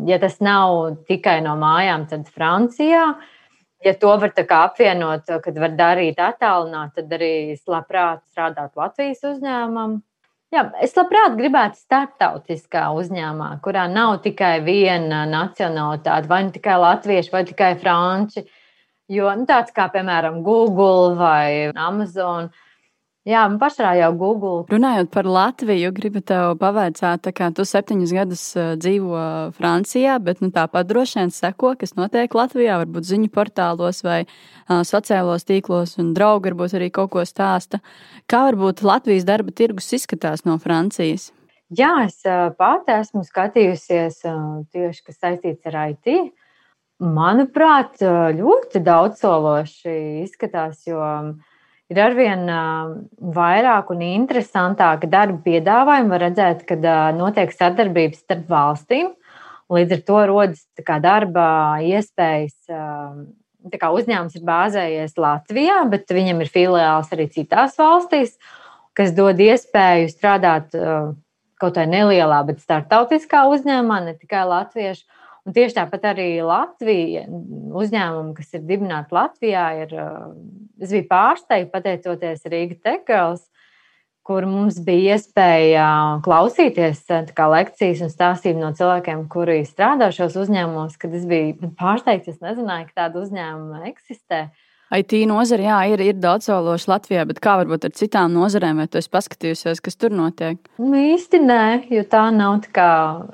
ja 0.08 0.20
tas 0.22 0.38
nav 0.44 1.00
tikai 1.10 1.40
no 1.46 1.56
mājām, 1.60 2.06
tad 2.12 2.30
Francijā. 2.30 3.14
Ja 3.84 3.94
to 4.00 4.16
var 4.22 4.32
apvienot, 4.34 5.30
kad 5.44 5.60
var 5.60 5.76
darīt 5.78 6.20
attālināt, 6.24 6.96
tad 6.96 7.12
arī 7.12 7.52
es 7.54 7.64
labprāt 7.68 8.24
strādātu 8.32 8.80
Latvijas 8.80 9.24
uzņēmumam. 9.28 10.02
Jā, 10.54 10.68
es 10.86 10.94
labprāt 10.96 11.38
gribētu 11.38 11.80
starptautiskā 11.82 12.86
uzņēmumā, 12.94 13.56
kurā 13.66 13.88
nav 13.90 14.20
tikai 14.24 14.60
viena 14.66 15.24
nacionalitāte, 15.26 16.30
vai 16.30 16.44
nu 16.46 16.54
tikai 16.54 16.76
latvieši, 16.78 17.34
vai 17.34 17.42
tikai 17.50 17.72
franči. 17.82 18.44
Uh, 18.44 18.60
Jo 19.12 19.34
nu, 19.36 19.44
tāds 19.48 19.74
kā, 19.76 19.90
piemēram, 19.92 20.42
Google 20.46 21.16
vai 21.20 21.72
Amazon. 21.76 22.48
Jā, 23.24 23.46
man 23.48 23.56
pašā 23.56 23.94
jau 23.96 24.10
Google. 24.20 24.66
Runājot 24.68 25.08
par 25.14 25.28
Latviju, 25.32 25.94
gribu 25.96 26.20
tev 26.28 26.58
pavaicāt, 26.60 27.30
kā 27.32 27.48
tu 27.56 27.64
septiņus 27.64 28.12
gadus 28.18 28.42
uh, 28.58 28.74
dzīvo 28.76 29.22
Francijā, 29.56 30.18
bet 30.20 30.42
nu, 30.44 30.50
tāpat 30.52 30.90
droši 30.90 31.22
vien 31.22 31.32
seko, 31.32 31.72
kas 31.80 31.96
notiek 31.96 32.36
Latvijā, 32.36 32.82
varbūt 32.82 33.08
ziņu 33.08 33.30
portālos 33.32 34.04
vai 34.04 34.26
uh, 34.26 34.82
sociālos 34.84 35.48
tīklos, 35.48 35.96
un 36.04 36.12
draugi 36.18 36.52
varbūt 36.52 36.76
arī 36.82 36.90
kaut 36.92 37.14
ko 37.16 37.24
stāsta. 37.24 37.80
Kā 38.28 38.42
varbūt 38.50 38.84
Latvijas 38.84 39.24
darba 39.30 39.56
tirgus 39.56 39.88
izskatās 39.96 40.44
no 40.44 40.58
Francijas? 40.60 41.30
Jā, 41.72 41.94
es 42.04 42.20
uh, 42.28 42.52
pati 42.60 42.92
esmu 42.98 43.24
skatījusies 43.24 44.20
tieši, 44.20 45.02
kas 45.08 45.22
saistīts 45.24 45.72
ar 45.72 45.80
IT. 45.94 46.36
Manuprāt, 47.00 48.04
ļoti 48.36 48.84
daudzsološi 48.84 49.96
izskatās, 50.28 50.84
jo 50.92 51.00
ir 51.92 52.00
arvien 52.00 52.46
vairāk 53.36 53.92
un 53.94 54.04
interesantāki 54.06 55.10
darba 55.12 55.42
piedāvājumi. 55.46 56.12
Var 56.14 56.26
redzēt, 56.28 56.66
ka 56.70 56.78
notiek 57.18 57.52
sadarbības 57.54 58.24
starp 58.24 58.50
valstīm. 58.52 59.12
Līdz 59.74 59.96
ar 59.96 60.02
to 60.08 60.20
rodas 60.30 60.66
darba 61.04 61.48
iespējas. 61.84 62.58
Uzņēmums 63.64 64.36
ir 64.36 64.44
bāzējies 64.44 65.16
Latvijā, 65.16 65.78
bet 65.88 66.12
viņam 66.12 66.42
ir 66.44 66.52
filiāls 66.52 67.14
arī 67.16 67.30
citās 67.32 67.78
valstīs, 67.80 68.36
kas 68.94 69.14
dod 69.16 69.40
iespēju 69.40 70.12
strādāt 70.12 70.76
kaut 71.64 71.78
kādā 71.78 71.86
nelielā, 71.88 72.42
bet 72.44 72.60
startautiskā 72.60 73.46
uzņēmumā, 73.54 74.02
ne 74.04 74.18
tikai 74.20 74.44
latviešu. 74.50 75.06
Un 75.44 75.56
tieši 75.56 75.76
tāpat 75.76 76.06
arī 76.14 76.28
Latvija, 76.46 77.26
uzņēmumi, 77.28 78.36
kas 78.38 78.54
ir 78.56 78.62
dibināti 78.68 79.16
Latvijā, 79.16 79.66
ir, 79.84 79.96
es 80.80 80.94
biju 80.94 81.08
pārsteigta 81.10 81.74
pateicoties 81.74 82.48
Rīga 82.48 82.78
Tekels, 82.86 83.44
kur 84.24 84.48
mums 84.48 84.78
bija 84.86 85.18
iespēja 85.18 85.88
klausīties 86.24 87.02
kā, 87.36 87.48
lekcijas 87.52 88.06
un 88.06 88.14
stāstījumu 88.14 88.64
no 88.64 88.72
cilvēkiem, 88.78 89.26
kuri 89.32 89.66
strādā 89.68 90.14
šos 90.16 90.40
uzņēmumos, 90.46 90.96
kad 91.02 91.18
es 91.20 91.28
biju 91.28 91.74
pārsteigts, 91.76 92.32
es 92.32 92.40
nezināju, 92.44 92.88
ka 92.94 93.04
tāda 93.04 93.26
uzņēmuma 93.26 93.84
eksistē. 93.92 94.46
Uh, 94.48 94.63
IT 94.94 95.16
nozare, 95.30 95.66
jā, 95.66 95.78
ir, 95.94 96.02
ir 96.06 96.18
daudz 96.22 96.46
sološi 96.50 96.90
Latvijā, 96.92 97.24
bet 97.30 97.40
kā 97.44 97.56
varbūt 97.62 97.88
ar 97.88 97.94
citām 97.98 98.34
nozarēm, 98.36 98.84
vai 98.84 98.88
tu 98.92 99.00
esi 99.00 99.10
paskatījusies, 99.14 99.82
kas 99.82 99.98
tur 99.98 100.14
notiek? 100.14 100.60
Nu, 100.78 100.94
īsti 101.00 101.42
nē, 101.42 101.64
jo 101.94 102.04
tā 102.10 102.28
nav 102.36 102.60
tā 102.76 102.90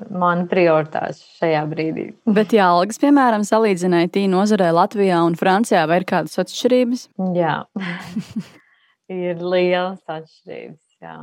mana 0.08 0.46
prioritāte 0.50 1.18
šajā 1.40 1.62
brīdī. 1.68 2.06
Bet, 2.24 2.54
ja 2.56 2.70
algas, 2.72 3.00
piemēram, 3.02 3.44
salīdzināt 3.44 4.08
IT 4.16 4.30
nozarē 4.32 4.70
Latvijā 4.76 5.20
un 5.26 5.36
Francijā, 5.36 5.84
vai 5.90 6.00
ir 6.00 6.08
kādas 6.08 6.40
atšķirības? 6.40 7.08
Jā, 7.36 7.56
ir 9.20 9.42
lielas 9.44 10.00
atšķirības. 10.08 10.78
Jā. 11.00 11.16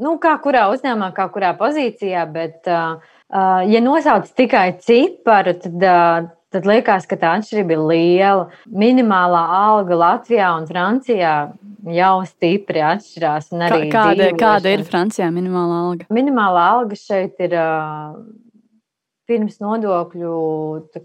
Nu, 0.00 0.18
kā 0.20 0.34
kurā 0.44 0.66
uzņēmumā, 0.74 1.12
kā 1.16 1.24
kurā 1.32 1.54
pozīcijā, 1.56 2.26
bet, 2.32 2.68
uh, 2.68 3.00
ja 3.68 3.80
nosauc 3.84 4.28
tikai 4.36 4.66
ciparu, 4.84 5.54
tad 5.60 5.86
uh, 5.88 6.32
tad 6.52 6.68
liekas, 6.68 7.06
ka 7.08 7.18
tā 7.18 7.32
atšķirība 7.38 7.74
ir 7.76 7.82
liela. 7.90 8.46
Minimālā 8.68 9.42
alga 9.58 9.98
Latvijā 9.98 10.52
un 10.58 10.68
Francijā 10.68 11.34
jau 11.96 12.14
stipri 12.28 12.84
atšķirās. 12.86 13.50
Kā, 13.50 13.80
kāda, 13.92 14.30
kāda 14.38 14.76
ir 14.76 14.86
Francijā 14.86 15.28
minimālā 15.34 15.82
alga? 15.88 16.08
Minimālā 16.12 16.68
alga 16.78 16.98
šeit 16.98 17.42
ir. 17.42 17.58
Pirms 19.22 19.60
nodokļu 19.62 20.32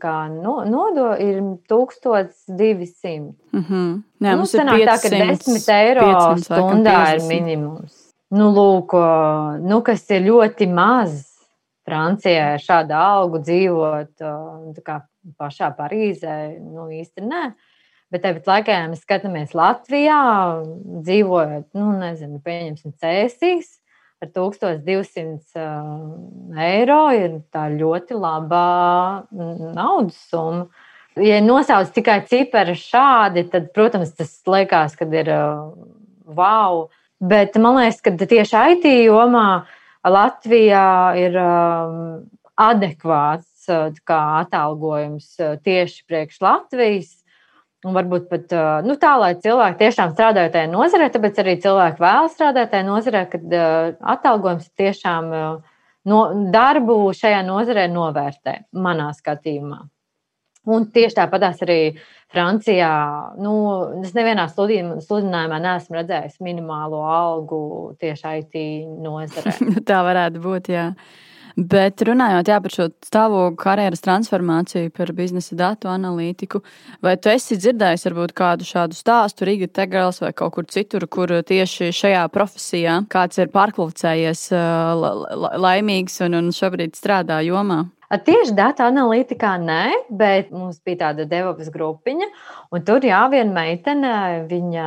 kā, 0.01 0.15
no, 0.33 0.55
nodo, 0.65 1.11
ir 1.21 1.37
1200. 1.69 3.35
Mm 3.53 3.61
-hmm. 3.61 3.91
Jā, 4.19 4.33
nu, 4.35 4.43
ir 4.43 4.65
500, 4.65 4.87
tā, 4.89 4.95
ka 5.01 5.09
10 5.13 5.69
eiro 5.75 6.07
stundā 6.41 6.97
ir 7.15 7.21
minimums. 7.29 7.93
Nu, 8.31 8.49
lūk, 8.51 8.97
nu, 9.63 9.81
kas 9.81 10.09
ir 10.09 10.25
ļoti 10.25 10.67
maz. 10.73 11.36
Francijā 11.87 12.57
šādu 12.59 12.93
algu 12.97 13.39
dzīvot 13.45 14.23
kā, 14.83 14.99
pašā 15.39 15.71
Parīzē, 15.77 16.59
nu 16.59 16.89
īsti 16.91 17.23
nē. 17.23 17.43
Bet 18.11 18.23
tāpat 18.23 18.45
laikā, 18.47 18.71
ja 18.71 18.87
mēs 18.87 19.01
skatāmies 19.03 19.51
Latvijā, 19.57 20.19
dzīvojot, 21.03 21.65
nu, 21.75 21.87
nezinu, 21.99 22.39
pieņemsim, 22.43 22.91
cēsīs 22.99 23.67
ar 24.23 24.31
1200 24.33 25.65
eiro, 26.63 27.01
ir 27.13 27.41
tā 27.53 27.67
ļoti 27.73 28.13
laba 28.17 29.27
naudas 29.31 30.17
summa. 30.31 30.67
Ja 31.17 31.41
nosauc 31.41 31.89
tikai 31.95 32.19
cipari 32.29 32.75
šādi, 32.77 33.43
tad, 33.51 33.71
protams, 33.73 34.13
tas 34.17 34.31
liekas, 34.45 34.95
ka 34.97 35.05
ir 35.09 35.29
wow. 36.29 36.87
Bet 37.17 37.57
man 37.57 37.79
liekas, 37.79 38.01
ka 38.05 38.13
tieši 38.13 38.57
IT 38.75 38.85
jomā 39.07 39.65
Latvijā 40.11 40.87
ir 41.19 41.37
um, 41.41 42.01
adekvāts 42.57 43.69
uh, 43.71 43.89
atalgojums 44.17 45.29
uh, 45.39 45.55
tieši 45.63 46.03
priekš 46.07 46.41
Latvijas. 46.43 47.15
Un 47.85 47.93
varbūt 47.93 48.23
pat 48.27 48.53
nu, 48.83 48.95
tā, 48.99 49.11
lai 49.21 49.35
cilvēki 49.37 49.77
tiešām 49.83 50.15
strādātu 50.15 50.55
tajā 50.55 50.67
nozarē, 50.71 51.11
tāpēc 51.13 51.37
arī 51.43 51.53
cilvēki 51.61 52.01
vēlas 52.01 52.33
strādāt 52.33 52.71
tajā 52.73 52.87
nozarē, 52.87 53.21
kad 53.29 53.53
uh, 53.53 53.91
atalgojums 54.15 54.71
tiešām 54.81 55.29
no, 56.09 56.21
darbu 56.51 56.97
šajā 57.15 57.43
nozarē 57.45 57.85
novērtē, 57.93 58.55
manā 58.81 59.11
skatījumā. 59.15 59.83
Un 60.67 60.89
tieši 60.91 61.19
tāpatās 61.21 61.61
arī 61.63 61.79
Francijā, 62.33 62.91
nu, 63.39 63.53
es 64.03 64.11
nevienā 64.15 64.49
sludinājumā 64.51 65.61
neesmu 65.63 65.95
redzējis 66.01 66.41
minimālo 66.43 66.99
algu 67.07 67.61
tieši 68.01 68.33
IT 68.41 68.59
nozarē. 69.05 69.55
Tā 69.87 70.01
varētu 70.03 70.43
būt, 70.43 70.69
jā. 70.75 70.89
Bet 71.57 72.03
runājot 72.05 72.51
jā, 72.51 72.57
par 72.61 72.73
šo 72.75 72.85
stāvo 73.01 73.39
karjeras 73.57 74.03
transformāciju, 74.05 74.91
par 74.93 75.09
biznesa 75.17 75.55
datu 75.57 75.89
analītiku, 75.89 76.61
vai 77.01 77.15
tu 77.17 77.31
esi 77.31 77.57
dzirdējis 77.57 78.05
varbūt 78.11 78.35
kādu 78.37 78.67
šādu 78.67 78.93
stāstu 78.93 79.47
Rīga 79.47 79.71
Tegels 79.79 80.21
vai 80.21 80.35
kaut 80.37 80.53
kur 80.53 80.67
citur, 80.69 81.07
kur 81.09 81.33
tieši 81.41 81.89
šajā 81.97 82.27
profesijā 82.29 82.99
kāds 83.09 83.41
ir 83.41 83.49
pārkvalificējies 83.55 84.51
laimīgs 85.65 86.21
un, 86.27 86.37
un 86.43 86.53
šobrīd 86.53 86.93
strādā 86.99 87.41
jomā? 87.47 87.87
Tieši 88.07 88.53
datu 88.55 88.85
analītikā 88.85 89.57
nē, 89.59 89.81
bet 90.15 90.53
mums 90.55 90.77
bija 90.79 91.01
tāda 91.01 91.25
DevOps 91.27 91.67
grupiņa, 91.73 92.27
un 92.71 92.85
tur 92.87 93.03
jā, 93.03 93.19
viena 93.33 93.51
meitene, 93.51 94.11
viņa 94.47 94.85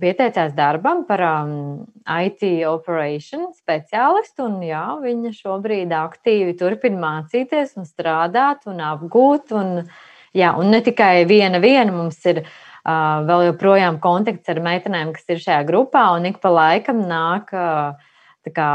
pieteicās 0.00 0.54
darbam 0.56 1.02
par 1.04 1.20
um, 1.26 1.52
IT 2.08 2.46
operation 2.64 3.50
speciālistu, 3.52 4.46
un 4.48 4.64
jā, 4.64 4.86
viņa 5.02 5.34
šobrīd 5.36 5.92
aktīvi 5.92 6.56
turpina 6.56 7.02
mācīties 7.02 7.76
un 7.76 7.84
strādāt 7.84 8.64
un 8.72 8.80
apgūt, 8.88 9.52
un, 9.52 9.84
jā, 10.32 10.54
un 10.56 10.72
ne 10.72 10.80
tikai 10.80 11.26
viena 11.28 11.60
viena 11.60 11.92
mums 11.92 12.24
ir 12.24 12.46
vēl 12.86 13.50
joprojām 13.50 14.00
kontakts 14.00 14.48
ar 14.48 14.64
meitenēm, 14.64 15.12
kas 15.12 15.28
ir 15.28 15.44
šajā 15.44 15.62
grupā, 15.68 16.08
un 16.16 16.30
ik 16.32 16.40
pa 16.40 16.56
laikam 16.56 17.04
nāk 17.04 17.52
kā, 18.54 18.70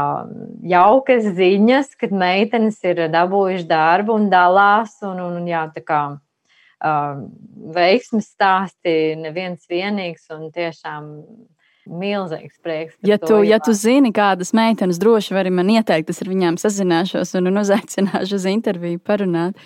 jaukas 0.68 1.30
ziņas, 1.36 1.94
kad 2.00 2.12
meitenes 2.12 2.80
ir 2.84 3.06
dabūjušas 3.12 3.68
darbu 3.70 4.16
un 4.18 4.28
dalās. 4.32 4.98
Un, 5.06 5.20
un, 5.22 5.40
jā, 5.48 5.64
kā, 5.86 6.02
uh, 6.18 7.24
veiksmes 7.76 8.28
stāsti 8.34 9.14
neviens 9.20 9.64
vienīgs 9.70 10.28
un 10.34 10.50
tiešām 10.54 11.10
milzīgs 11.90 12.58
prieks. 12.62 12.96
Ja 13.06 13.18
tu, 13.18 13.40
ja 13.46 13.58
tu 13.62 13.74
zini, 13.74 14.12
kādas 14.14 14.52
meitenes 14.54 15.00
droši 15.02 15.34
vari 15.34 15.50
man 15.54 15.70
ieteikt, 15.72 16.12
es 16.12 16.22
ar 16.22 16.30
viņām 16.30 16.58
sazināšos 16.60 17.34
un, 17.40 17.50
un 17.50 17.62
uzaicināšu 17.62 18.38
uz 18.38 18.46
interviju 18.50 19.02
parunāt. 19.02 19.58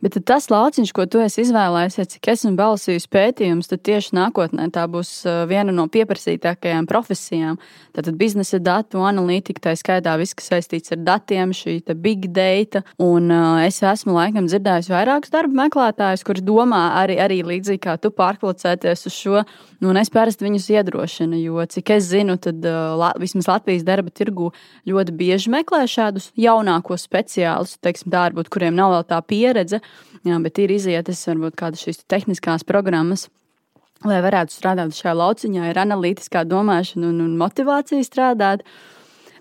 Bet 0.00 0.16
tas 0.24 0.46
lauciņš, 0.48 0.94
ko 0.96 1.04
tu 1.04 1.20
esi 1.20 1.42
izvēlējies, 1.44 1.98
cik 2.14 2.30
esmu 2.32 2.54
balsījis 2.56 3.04
pētījumus, 3.12 3.68
tad 3.68 3.82
tieši 3.84 4.14
nākotnē 4.16 4.70
tā 4.72 4.86
būs 4.88 5.10
viena 5.50 5.74
no 5.76 5.84
pieprasītākajām 5.92 6.88
profesijām. 6.88 7.58
Tātad 7.92 8.16
biznesa 8.16 8.56
datu 8.64 9.02
analītika, 9.04 9.60
tā 9.66 9.74
skaitā 9.76 10.14
viss, 10.16 10.32
kas 10.38 10.48
saistīts 10.54 10.94
ar 10.96 11.02
datiem, 11.04 11.52
šī 11.52 11.82
big 12.00 12.30
data. 12.32 12.80
Un 12.96 13.28
uh, 13.28 13.60
es 13.66 13.82
esmu 13.84 14.14
laikam 14.16 14.48
dzirdējis 14.48 14.88
vairākus 14.88 15.34
darba 15.34 15.66
meklētājus, 15.66 16.24
kuri 16.24 16.46
domā 16.48 16.80
arī, 17.02 17.18
arī 17.20 17.42
līdzīgi 17.44 17.82
kā 17.84 17.98
tu 18.00 18.12
pārkvalificēties 18.14 19.04
uz 19.10 19.18
šo. 19.18 19.44
Nu, 19.80 19.90
un 19.92 20.00
es 20.00 20.12
parasti 20.12 20.46
viņus 20.46 20.70
iedrošinu, 20.78 21.42
jo 21.44 21.60
cik 21.68 21.92
es 21.98 22.08
zinu, 22.08 22.38
tad 22.40 22.64
uh, 22.64 23.04
vismaz 23.20 23.50
Latvijas 23.52 23.84
darba 23.84 24.12
tirgu 24.12 24.48
ļoti 24.88 25.16
bieži 25.20 25.52
meklē 25.52 25.84
šādus 25.90 26.30
jaunākos 26.40 27.04
speciālistus, 27.04 27.80
teiksim, 27.84 28.08
tā 28.12 28.28
varbūt, 28.30 28.48
kuriem 28.52 28.76
nav 28.80 28.96
vēl 28.96 29.08
tā 29.12 29.20
pieredze. 29.28 29.84
Jā, 30.28 30.36
bet 30.44 30.58
ir 30.60 30.72
izietas 30.74 31.22
varbūt 31.28 31.56
kādas 31.56 31.84
šīs 31.86 32.02
tehniskās 32.10 32.64
programmas. 32.68 33.28
Lai 34.04 34.20
varētu 34.24 34.52
strādāt 34.52 34.96
šajā 34.96 35.12
lauciņā, 35.16 35.68
ir 35.70 35.80
analītiskā 35.80 36.42
domāšana 36.48 37.08
un, 37.08 37.20
un 37.24 37.36
motivācija 37.40 38.04
strādāt. 38.04 38.64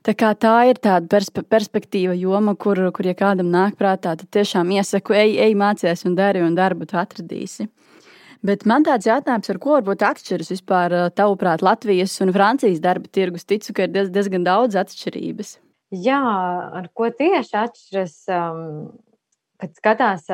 Tā, 0.03 0.15
tā 0.15 0.53
ir 0.71 0.79
tāda 0.79 1.07
perspe 1.11 1.43
perspektīva 1.43 2.15
joma, 2.15 2.55
kur, 2.55 2.79
kur 2.95 3.07
ja 3.07 3.15
kādam 3.15 3.51
nāk 3.51 3.75
prātā, 3.79 4.15
tad 4.19 4.27
tiešām 4.35 4.71
iesaku, 4.75 5.15
ej, 5.15 5.35
ej 5.43 5.55
mācies 5.59 6.05
un 6.07 6.15
dari, 6.15 6.43
un 6.43 6.55
darbu 6.55 6.87
tu 6.87 6.99
atradīsi. 6.99 7.67
Bet 8.43 8.63
man 8.63 8.85
tāds 8.87 9.07
jautājums, 9.07 9.51
ar 9.51 9.59
ko 9.59 9.75
varbūt 9.75 10.05
atšķiras 10.07 10.53
vispār, 10.53 10.95
tavuprāt, 11.11 11.63
Latvijas 11.63 12.15
un 12.23 12.31
Francijas 12.35 12.79
darba 12.83 13.11
tirgus? 13.11 13.43
Ticu, 13.43 13.75
ka 13.75 13.83
ir 13.87 13.91
diez, 13.91 14.07
diezgan 14.15 14.47
daudz 14.47 14.79
atšķirības. 14.79 15.57
Jā, 15.99 16.23
ar 16.79 16.87
ko 16.95 17.11
tieši 17.11 17.59
atšķiras? 17.65 18.15
Um, 18.31 18.71
Kad 19.59 19.73
skatās 19.75 20.29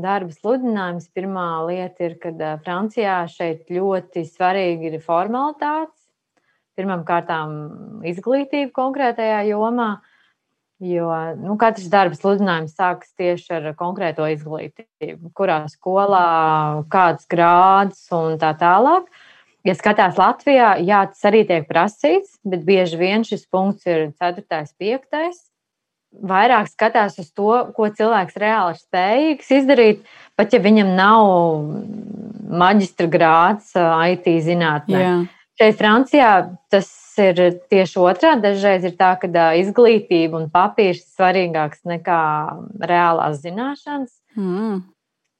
darba 0.00 0.32
sludinājumus, 0.32 1.10
pirmā 1.12 1.48
lieta 1.68 2.06
ir, 2.06 2.14
ka 2.20 2.32
Francijā 2.64 3.18
šeit 3.28 3.68
ļoti 3.68 4.24
svarīgi 4.24 4.88
ir 4.88 5.02
formalitātes. 5.04 5.98
Pirmkārt, 6.80 7.28
izglītība 8.08 8.72
konkrētajā 8.72 9.42
jomā, 9.50 9.90
jo 10.80 11.10
nu, 11.42 11.58
katrs 11.60 11.92
darba 11.92 12.16
sludinājums 12.16 12.72
sākas 12.72 13.12
tieši 13.20 13.58
ar 13.58 13.68
konkrēto 13.76 14.24
izglītību, 14.32 15.34
kurā 15.36 15.66
skolā, 15.68 16.24
kāds 16.88 17.28
grāds 17.28 18.08
un 18.16 18.40
tā 18.40 18.54
tālāk. 18.56 19.12
Ja 19.68 19.76
skatās 19.76 20.16
Latvijā, 20.16 20.78
jā, 20.80 21.04
tas 21.12 21.28
arī 21.28 21.44
tiek 21.46 21.68
prasīts, 21.68 22.40
bet 22.40 22.64
bieži 22.64 22.96
vien 22.98 23.28
šis 23.28 23.44
punkts 23.52 23.84
ir 23.84 24.08
4. 24.16 24.48
un 24.48 24.72
5 24.80 25.51
vairāk 26.20 26.68
skatās 26.70 27.18
uz 27.22 27.30
to, 27.32 27.52
ko 27.76 27.88
cilvēks 27.88 28.38
reāli 28.40 28.74
ir 28.74 28.80
spējīgs 28.80 29.52
izdarīt, 29.58 30.02
pat 30.36 30.52
ja 30.54 30.60
viņam 30.62 30.92
nav 30.98 31.28
maģistra 32.62 33.08
grāts 33.12 33.72
IT 33.76 34.28
zinātnē. 34.44 35.00
Jā. 35.02 35.14
Šeit 35.60 35.78
Francijā 35.78 36.32
tas 36.72 36.88
ir 37.20 37.40
tieši 37.70 38.00
otrādi. 38.00 38.44
Dažreiz 38.46 38.86
ir 38.88 38.96
tā, 38.98 39.12
ka 39.20 39.28
izglītība 39.60 40.40
un 40.40 40.48
papīrs 40.52 41.02
ir 41.02 41.14
svarīgāks 41.18 41.84
nekā 41.88 42.22
reālās 42.80 43.42
zināšanas. 43.44 44.14
Mm. 44.36 44.82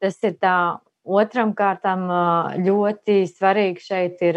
Tas 0.02 0.18
ir 0.24 0.38
tā. 0.40 0.56
Otram 1.02 1.50
kārtam 1.58 2.04
ļoti 2.62 3.24
svarīgi 3.26 3.82
šeit 3.82 4.20
ir 4.22 4.36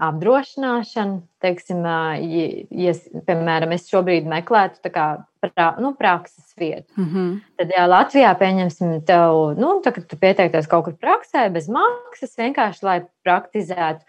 apdrošināšana. 0.00 1.20
Teiksim, 1.40 1.84
ja, 1.84 2.94
piemēram, 3.26 3.72
es 3.76 3.86
šobrīd 3.88 4.26
meklētu 4.28 4.92
kā, 4.92 5.06
pra, 5.40 5.70
nu, 5.80 5.94
prakses 5.96 6.52
vietu, 6.60 6.92
mm 6.96 7.06
-hmm. 7.06 7.40
tad, 7.56 7.72
ja 7.76 7.86
Latvijā 7.88 8.34
pieņemsim 8.36 9.00
tev, 9.08 9.56
nu, 9.56 9.80
tā, 9.84 9.94
kad 9.96 10.06
tu 10.06 10.16
pieteikties 10.20 10.68
kaut 10.68 10.84
kur 10.84 10.96
praksē 11.00 11.48
bez 11.52 11.68
maksas, 11.68 12.36
vienkārši 12.36 12.84
lai 12.84 13.00
praktizētu, 13.24 14.04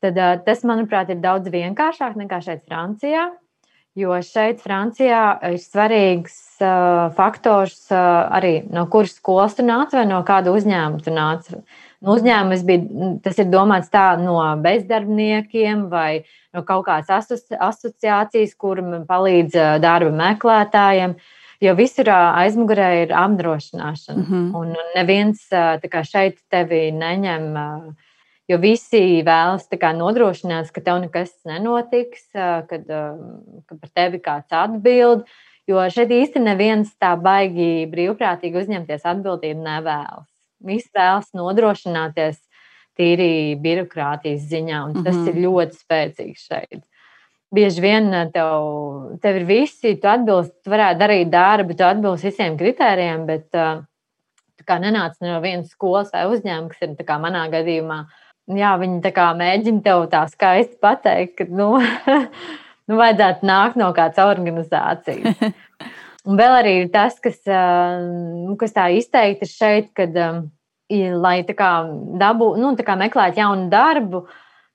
tad 0.00 0.44
tas, 0.44 0.64
manuprāt, 0.64 1.10
ir 1.10 1.20
daudz 1.20 1.48
vienkāršāk 1.48 2.16
nekā 2.16 2.40
šeit 2.40 2.64
Francijā. 2.68 3.30
Jo 3.98 4.14
šeit, 4.22 4.60
Francijā, 4.60 5.38
ir 5.42 5.58
svarīgs 5.58 6.60
uh, 6.60 7.10
faktors 7.14 7.90
uh, 7.90 8.30
arī 8.30 8.70
no 8.70 8.86
kuras 8.86 9.16
skolas 9.16 9.54
tu 9.54 9.62
nāc 9.62 9.90
vai 9.92 10.06
no 10.06 10.22
kāda 10.22 10.52
uzņēmuma 10.54 11.02
tu 11.02 11.10
nāc. 11.10 11.50
Uh, 11.50 11.62
uzņēmums 12.04 12.62
bija, 12.66 13.08
tas 13.24 13.38
ir 13.40 13.48
domāts 13.50 13.90
tā 13.90 14.12
no 14.20 14.38
bezdarbniekiem 14.62 15.88
vai 15.90 16.22
no 16.54 16.62
kaut 16.66 16.86
kādas 16.86 17.10
asoci 17.18 17.58
asociācijas, 17.58 18.54
kur 18.58 18.82
palīdz 19.08 19.58
darba 19.82 20.14
meklētājiem. 20.22 21.16
Jo 21.58 21.72
visur 21.74 22.06
aizmugurē 22.14 22.90
ir 23.02 23.14
apdrošināšana. 23.18 24.22
Mm 24.22 24.26
-hmm. 24.28 24.54
Un 24.54 24.76
neviens 24.94 25.48
šeit 26.06 26.38
tevi 26.50 26.92
neņem, 26.92 27.58
jo 28.48 28.58
visi 28.58 29.24
vēlas 29.26 29.66
nodrošināt, 29.96 30.70
ka 30.70 30.80
tev 30.80 31.00
nekas 31.00 31.34
nenotiks, 31.44 32.30
kad, 32.32 32.86
ka 33.66 33.74
par 33.80 33.90
tevi 33.94 34.18
kāds 34.18 34.52
atbild. 34.52 35.26
Jo 35.66 35.82
šeit 35.90 36.10
īstenībā 36.10 36.44
neviens 36.44 36.94
tā 36.96 37.16
baigi 37.20 37.90
brīvprātīgi 37.90 38.56
uzņemties 38.56 39.02
atbildību 39.04 39.62
nevēlas. 39.62 40.27
Visi 40.64 40.90
vēlas 40.94 41.30
nodrošināties 41.38 42.40
tīri 42.98 43.56
birokrātijas 43.62 44.46
ziņā, 44.50 44.84
un 44.88 45.02
tas 45.04 45.14
mm 45.14 45.24
-hmm. 45.24 45.28
ir 45.28 45.44
ļoti 45.46 45.78
spēcīgs 45.78 46.46
šeit. 46.50 46.82
Bieži 47.54 47.80
vien 47.80 48.12
eh, 48.12 48.26
tev, 48.32 49.18
tev 49.22 49.38
ir 49.40 49.44
visi, 49.48 49.94
tu 50.00 50.08
atbilsti, 50.10 50.56
tu 50.64 50.72
varētu 50.72 51.00
darīt 51.00 51.30
darbu, 51.32 51.76
tu 51.76 51.86
atbilsti 51.86 52.28
visiem 52.28 52.58
kritērijiem, 52.60 53.24
bet 53.26 53.46
uh, 53.56 53.84
tu 54.58 54.66
kā 54.68 54.76
nenāc 54.82 55.16
no 55.24 55.38
vienas 55.40 55.70
skolas 55.72 56.12
vai 56.12 56.26
uzņēmuma, 56.28 56.68
kas 56.68 56.82
ir 56.82 57.20
manā 57.22 57.46
gadījumā. 57.54 58.02
Jā, 58.58 58.74
viņi 58.80 59.12
mēģina 59.36 59.82
tev 59.84 60.08
tā 60.12 60.26
skaisti 60.28 60.76
pateikt, 60.80 61.36
ka, 61.38 61.44
nu, 61.48 61.78
nu 62.88 63.00
vajadzētu 63.00 63.48
nākt 63.48 63.76
no 63.80 63.92
kādas 63.96 64.20
organizācijas. 64.24 65.40
Un 66.28 66.36
vēl 66.36 66.54
arī 66.58 66.74
ir 66.82 66.92
tas, 66.92 67.16
kas, 67.24 67.40
nu, 67.48 68.54
kas 68.60 68.74
tā 68.76 68.90
izteikti 68.92 69.48
šeit, 69.48 69.90
kad, 69.96 70.16
lai 70.92 71.38
tā 71.48 71.56
kā 71.56 71.72
dabū, 72.20 72.52
nu, 72.60 72.74
tā 72.76 72.84
kā 72.84 72.98
meklēt 73.00 73.40
jaunu 73.40 73.70
darbu, 73.72 74.26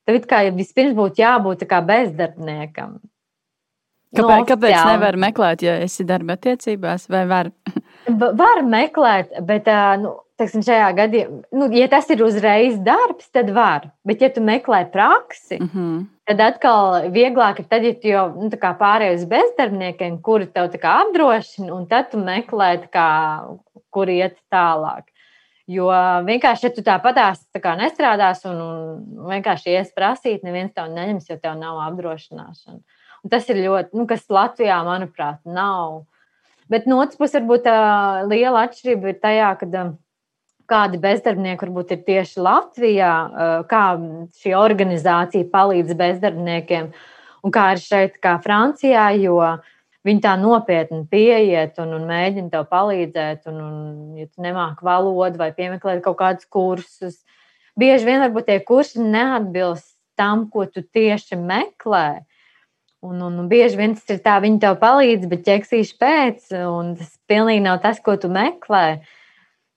tad 0.08 0.26
kā 0.30 0.42
vispirms 0.54 0.96
būtu 0.98 1.22
jābūt 1.22 1.62
bezdarbniekam. 1.86 2.98
Kāpēc, 4.14 4.42
nu, 4.42 4.48
kāpēc 4.50 4.76
nevar 4.92 5.18
meklēt, 5.18 5.64
ja 5.66 5.78
esi 5.82 6.06
darba 6.06 6.36
attiecībās, 6.38 7.08
vai 7.10 7.24
var? 7.30 7.50
var 8.42 8.62
meklēt, 8.66 9.32
bet 9.46 9.68
nu, 10.02 10.14
teiksim, 10.38 10.62
šajā 10.66 10.90
gadījumā, 10.98 11.40
nu, 11.58 11.68
ja 11.74 11.88
tas 11.90 12.10
ir 12.14 12.22
uzreiz 12.26 12.78
darbs, 12.84 13.30
tad 13.34 13.50
var. 13.54 13.88
Bet, 14.06 14.22
ja 14.22 14.30
tu 14.34 14.42
meklē 14.44 14.84
praksi, 14.92 15.58
mm 15.60 15.70
-hmm. 15.72 16.02
Tad 16.28 16.40
atkal 16.40 17.08
vieglāk 17.14 17.60
ir 17.60 17.66
tad, 17.68 17.84
ja 17.84 17.94
tu 18.00 18.10
jau 18.10 18.26
nu, 18.36 18.50
pārēji 18.52 19.18
uz 19.18 19.24
bezdarbniekiem, 19.30 20.20
kuri 20.24 20.48
tev 20.52 20.72
apdrošina, 20.90 21.72
un 21.74 21.88
tad 21.90 22.12
tu 22.12 22.20
meklē, 22.22 22.70
kā, 22.92 23.08
kur 23.94 24.12
iet 24.12 24.38
tālāk. 24.52 25.10
Jo 25.70 25.88
vienkārši, 26.26 26.66
ja 26.68 26.72
tu 26.76 26.82
tāpatās 26.84 27.46
tā 27.54 27.60
kā 27.64 27.72
nestrādās 27.80 28.42
un, 28.48 28.58
un 28.60 29.30
vienkārši 29.30 29.78
ies 29.78 29.94
prasīt, 29.96 30.42
neviens 30.44 30.74
tev 30.76 30.90
neņems, 30.92 31.30
jo 31.30 31.38
tev 31.40 31.56
nav 31.56 31.80
apdrošināšana. 31.86 32.82
Un 33.24 33.32
tas 33.32 33.48
ir 33.48 33.62
ļoti, 33.64 33.96
nu, 33.96 34.04
kas 34.08 34.26
Latvijā, 34.28 34.82
manuprāt, 34.84 35.40
nav. 35.48 36.02
Bet 36.68 36.84
no 36.88 36.98
otras 37.00 37.16
puses, 37.16 37.38
varbūt 37.38 37.64
tā 37.64 37.78
liela 38.28 38.66
atšķirība 38.68 39.12
ir 39.12 39.18
tajā, 39.22 39.48
ka 39.60 39.68
kādi 40.70 41.00
bezdarbnieki 41.02 41.66
varbūt 41.66 41.92
ir 41.94 42.02
tieši 42.06 42.42
Latvijā, 42.44 43.12
kā 43.70 43.84
šī 44.40 44.54
organizācija 44.58 45.48
palīdz 45.52 45.96
bezdarbniekiem, 45.98 46.90
un 47.44 47.54
kā 47.54 47.70
ir 47.74 47.82
šeit, 47.82 48.18
kā 48.22 48.36
Francijā, 48.44 49.10
jo 49.20 49.38
viņi 50.04 50.24
tā 50.24 50.34
nopietni 50.40 51.04
pieiet 51.10 51.80
un, 51.82 51.94
un 51.98 52.04
mēģina 52.08 52.52
tev 52.52 52.68
palīdzēt, 52.72 53.48
un, 53.52 53.60
un 53.64 54.20
ja 54.20 54.28
tu 54.28 54.44
nemāki 54.44 54.84
valodu 54.84 55.40
vai 55.40 55.50
piemeklēt 55.56 56.04
kaut 56.04 56.18
kādus 56.20 56.48
kursus, 56.52 57.18
bieži 57.80 58.08
vien 58.08 58.22
varbūt 58.24 58.48
tie 58.50 58.60
kursi 58.64 59.02
neatbilst 59.02 59.94
tam, 60.18 60.48
ko 60.50 60.66
tu 60.70 60.84
tieši 60.84 61.38
meklē. 61.40 62.22
Un, 63.04 63.18
un, 63.20 63.34
un 63.42 63.48
bieži 63.50 63.76
vien 63.76 63.92
tas 63.96 64.14
ir 64.14 64.22
tā, 64.24 64.38
viņi 64.40 64.62
tev 64.62 64.78
palīdz, 64.80 65.26
bet 65.28 65.44
ķeksīši 65.44 65.96
pēc, 66.00 66.46
un 66.64 66.94
tas 66.96 67.10
pilnīgi 67.28 67.60
nav 67.66 67.82
tas, 67.82 68.00
ko 68.00 68.14
tu 68.20 68.30
meklē. 68.32 69.02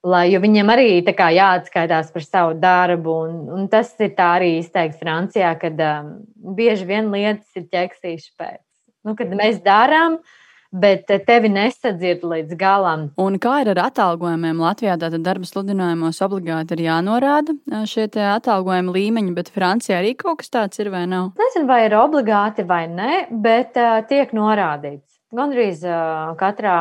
Lai, 0.06 0.28
viņiem 0.30 0.68
arī 0.70 0.90
kā, 1.10 1.32
jāatskaitās 1.34 2.12
par 2.14 2.22
savu 2.22 2.52
darbu, 2.62 3.14
un, 3.26 3.38
un 3.56 3.64
tas 3.70 3.90
ir 3.98 4.12
arī 4.22 4.52
izteikts 4.60 5.00
Francijā, 5.00 5.56
kad 5.58 5.80
um, 5.82 6.12
bieži 6.54 6.86
vien 6.86 7.10
lietas 7.10 7.48
ir 7.58 7.66
ķeksīši 7.72 8.30
pēc. 8.38 8.62
Nu, 9.06 9.16
kad 9.18 9.32
mēs 9.34 9.58
darām, 9.64 10.20
uh, 10.20 10.36
bet 10.72 11.08
tevi 11.26 11.48
nesadzird 11.52 12.24
līdz 12.28 12.56
galam. 12.60 13.08
Un 13.20 13.38
kā 13.40 13.58
ir 13.62 13.72
ar 13.72 13.80
atalgojumiem? 13.86 14.60
Latvijā 14.60 14.98
tātad 15.00 15.24
darba 15.24 15.48
sludinājumos 15.48 16.20
obligāti 16.24 16.76
ir 16.76 16.84
jānorāda 16.88 17.56
šie 17.88 18.08
atalgojuma 18.28 18.94
līmeņi, 18.94 19.34
bet 19.36 19.52
Francijā 19.54 20.00
arī 20.02 20.14
kaut 20.18 20.42
kas 20.42 20.52
tāds 20.52 20.82
ir 20.82 20.92
vai 20.92 21.06
nav? 21.08 21.32
Nezinu, 21.40 21.68
vai 21.70 21.84
ir 21.86 21.96
obligāti 21.98 22.66
vai 22.68 22.84
nē, 22.92 23.28
bet 23.44 23.78
uh, 23.80 24.00
tiek 24.08 24.34
norādīts. 24.36 25.06
Gandrīz 25.34 25.82
uh, 25.84 26.34
katrā 26.40 26.76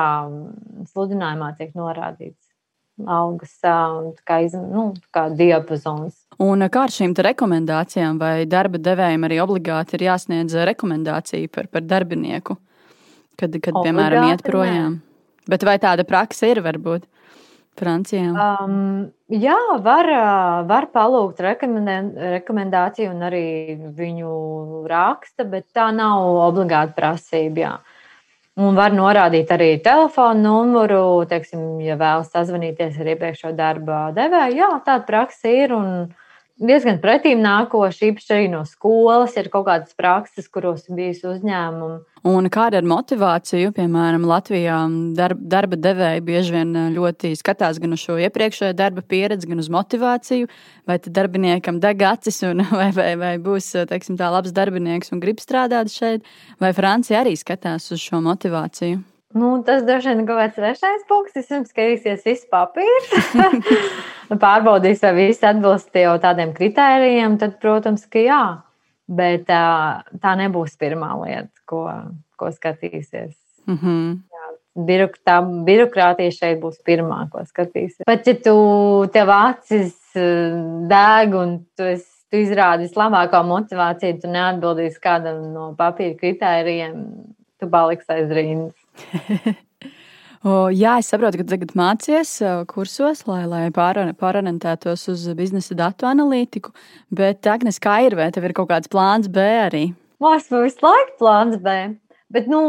sludinājumā 0.91 1.53
tiek 1.57 1.73
norādīts 1.75 2.46
algas 3.05 3.57
un 3.67 4.13
kā, 4.25 4.39
iz, 4.45 4.55
nu, 4.57 4.93
kā 5.13 5.27
diapazons. 5.29 6.15
Un 6.41 6.65
kā 6.71 6.85
ar 6.87 6.93
šīm 6.93 7.13
rekomendācijām, 7.13 8.17
vai 8.21 8.45
darba 8.49 8.81
devējiem 8.81 9.27
arī 9.27 9.41
obligāti 9.43 9.97
ir 9.97 10.07
jāsniedz 10.09 10.55
rekomendācija 10.71 11.49
par, 11.53 11.69
par 11.73 11.85
darbinieku? 11.85 12.57
kad, 13.37 13.53
kad 13.61 13.75
Obligāti, 13.75 13.91
piemēram, 13.91 14.31
iet 14.31 14.43
projām. 14.45 14.97
Ne. 14.97 15.45
Bet 15.47 15.63
vai 15.67 15.77
tāda 15.79 16.03
praksa 16.07 16.49
ir 16.51 16.61
varbūt 16.65 17.05
Francijā? 17.77 18.31
Um, 18.33 19.05
jā, 19.31 19.57
var, 19.83 20.09
var 20.67 20.89
palūgt 20.93 21.39
rekomendāciju 21.45 23.13
un 23.13 23.27
arī 23.29 23.45
viņu 23.97 24.31
raksta, 24.89 25.45
bet 25.47 25.69
tā 25.77 25.91
nav 25.95 26.25
obligāta 26.49 26.97
prasība. 26.97 27.61
Jā. 27.63 27.75
Un 28.57 28.73
var 28.73 28.89
norādīt 28.89 29.51
arī 29.53 29.67
telefonu 29.85 30.41
numuru, 30.41 31.01
teiksim, 31.29 31.77
ja 31.85 31.93
vēlas 31.99 32.31
sazvanīties 32.33 32.95
ar 32.97 33.11
iepriekšējo 33.13 33.51
darba 33.57 34.07
devēju. 34.15 34.57
Jā, 34.57 34.69
tāda 34.87 35.05
praksa 35.05 35.51
ir. 35.53 35.75
Un, 35.77 36.07
diezgan 36.57 36.99
pretīm 37.01 37.41
nākoši, 37.43 38.11
īpaši 38.11 38.33
arī 38.33 38.47
no 38.51 38.63
skolas, 38.67 39.35
ir 39.37 39.49
kaut 39.53 39.67
kādas 39.67 39.95
prakses, 39.97 40.47
kuros 40.51 40.85
bijis 40.89 41.23
uzņēmumi. 41.27 41.99
Un 42.27 42.49
kāda 42.51 42.81
ir 42.81 42.87
motivācija? 42.89 43.71
Piemēram, 43.75 44.25
Latvijā 44.27 44.79
darba, 45.17 45.49
darba 45.55 45.79
devēji 45.79 46.23
bieži 46.27 46.55
vien 46.55 46.73
ļoti 46.95 47.33
skatās 47.39 47.79
gan 47.81 47.95
uz 47.95 48.03
šo 48.03 48.17
iepriekšējo 48.25 48.73
darba 48.77 49.03
pieredzi, 49.05 49.49
gan 49.51 49.61
uz 49.63 49.69
motivāciju. 49.73 50.49
Vai 50.89 50.97
darbiniekam 51.03 51.81
deg 51.83 52.01
acis, 52.09 52.41
un, 52.47 52.65
vai, 52.79 52.89
vai, 52.95 53.11
vai 53.19 53.35
būs 53.41 53.73
teiksim, 53.91 54.17
tā 54.19 54.31
labs 54.33 54.55
darbinieks 54.55 55.13
un 55.13 55.21
grib 55.23 55.43
strādāt 55.43 55.93
šeit, 55.93 56.25
vai 56.63 56.73
Francija 56.77 57.21
arī 57.21 57.37
skatās 57.39 57.91
uz 57.93 58.01
šo 58.03 58.23
motivāciju? 58.25 59.03
Nu, 59.37 59.51
tas 59.65 59.83
droši 59.85 60.13
vien 60.13 60.25
kaut 60.27 60.39
kāds 60.41 60.57
trešais 60.57 61.05
punkts. 61.09 61.37
Es 61.39 61.51
jums 61.51 61.71
skatīsies 61.73 62.25
visu 62.25 62.47
papīru. 62.51 63.21
Pārbaudīs, 64.43 65.03
vai 65.05 65.13
viss 65.21 65.45
atbilst 65.45 65.95
jau 65.95 66.15
tādiem 66.23 66.53
kritērijiem. 66.57 67.37
Tad, 67.41 67.57
protams, 67.61 68.07
ka 68.11 68.23
jā. 68.23 68.41
Bet 69.07 69.45
tā, 69.47 69.63
tā 70.19 70.35
nebūs 70.39 70.75
pirmā 70.79 71.13
lieta, 71.21 71.53
ko, 71.69 71.85
ko 72.35 72.51
skatīsies. 72.51 73.37
Mm 73.67 73.77
-hmm. 73.77 74.17
Jā, 74.35 74.49
birok, 74.89 75.15
tā 75.23 75.37
birokrātija 75.69 76.31
šeit 76.31 76.59
būs 76.59 76.81
pirmā, 76.83 77.29
ko 77.31 77.45
skatīsies. 77.45 78.03
Pat 78.05 78.27
ja 78.27 78.33
tu 78.33 79.07
tev 79.13 79.29
acis 79.29 79.95
deg 80.91 81.35
un 81.35 81.59
tu 81.77 81.83
esi 81.83 82.17
tu 82.31 82.41
izrādi 82.41 82.87
vislabāko 82.87 83.41
motivāciju, 83.47 84.19
tu 84.21 84.31
neatbildīsi 84.31 84.99
kādam 85.03 85.45
no 85.53 85.69
papīra 85.79 86.17
kritērijiem, 86.19 86.97
tu 87.59 87.69
paliksi 87.71 88.11
aiz 88.17 88.33
rindas. 88.33 88.75
O, 90.45 90.67
jā, 90.69 90.99
es 91.01 91.07
saprotu, 91.09 91.39
ka 91.41 91.47
tagad 91.49 91.71
mācies 91.75 92.35
kursos, 92.69 93.23
lai, 93.27 93.41
lai 93.49 93.63
pārorientētos 93.73 95.07
uz 95.09 95.23
biznesa 95.35 95.75
datu 95.75 96.05
analītiku. 96.07 96.75
Bet, 97.09 97.41
Agnes, 97.49 97.81
kā 97.81 97.97
ir? 98.05 98.15
Vai 98.15 98.29
tev 98.31 98.45
ir 98.45 98.53
kaut 98.55 98.69
kāds 98.69 98.91
plāns 98.91 99.31
B 99.33 99.41
arī? 99.41 99.81
Man 100.21 100.37
ir 100.37 100.67
visu 100.67 100.85
laiku 100.85 101.17
plāns 101.23 101.57
B. 101.63 101.73
Bet, 102.31 102.47
nu, 102.51 102.59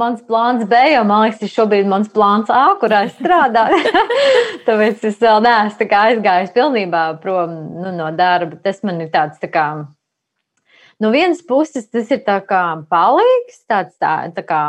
mans 0.00 0.20
plāns 0.26 0.66
B, 0.68 0.82
jau 0.94 1.04
man 1.06 1.26
liekas, 1.26 1.44
ir 1.44 1.52
šobrīd 1.52 1.88
mans 1.88 2.10
plāns 2.10 2.50
A, 2.50 2.64
kurā 2.80 3.04
es 3.06 3.14
strādāju. 3.20 4.04
Tāpēc 4.66 5.06
es 5.12 5.22
vēl 5.22 5.40
neesmu 5.46 5.88
aizgājis 6.02 6.54
pilnībā 6.56 7.06
prom 7.22 7.54
nu, 7.76 7.94
no 7.96 8.10
darba. 8.18 8.58
Tas 8.64 8.82
man 8.82 9.00
ir 9.04 9.12
tāds 9.14 9.38
tā 9.40 9.52
kā 9.52 9.66
no 11.00 11.10
vienas 11.14 11.40
puses 11.46 11.88
tas 11.88 12.10
ir 12.12 12.22
tā 12.26 12.38
kā 12.46 12.62
palīgs, 12.92 13.62
tāds 13.70 13.96
tā, 14.00 14.14
tā 14.36 14.44
kā 14.46 14.62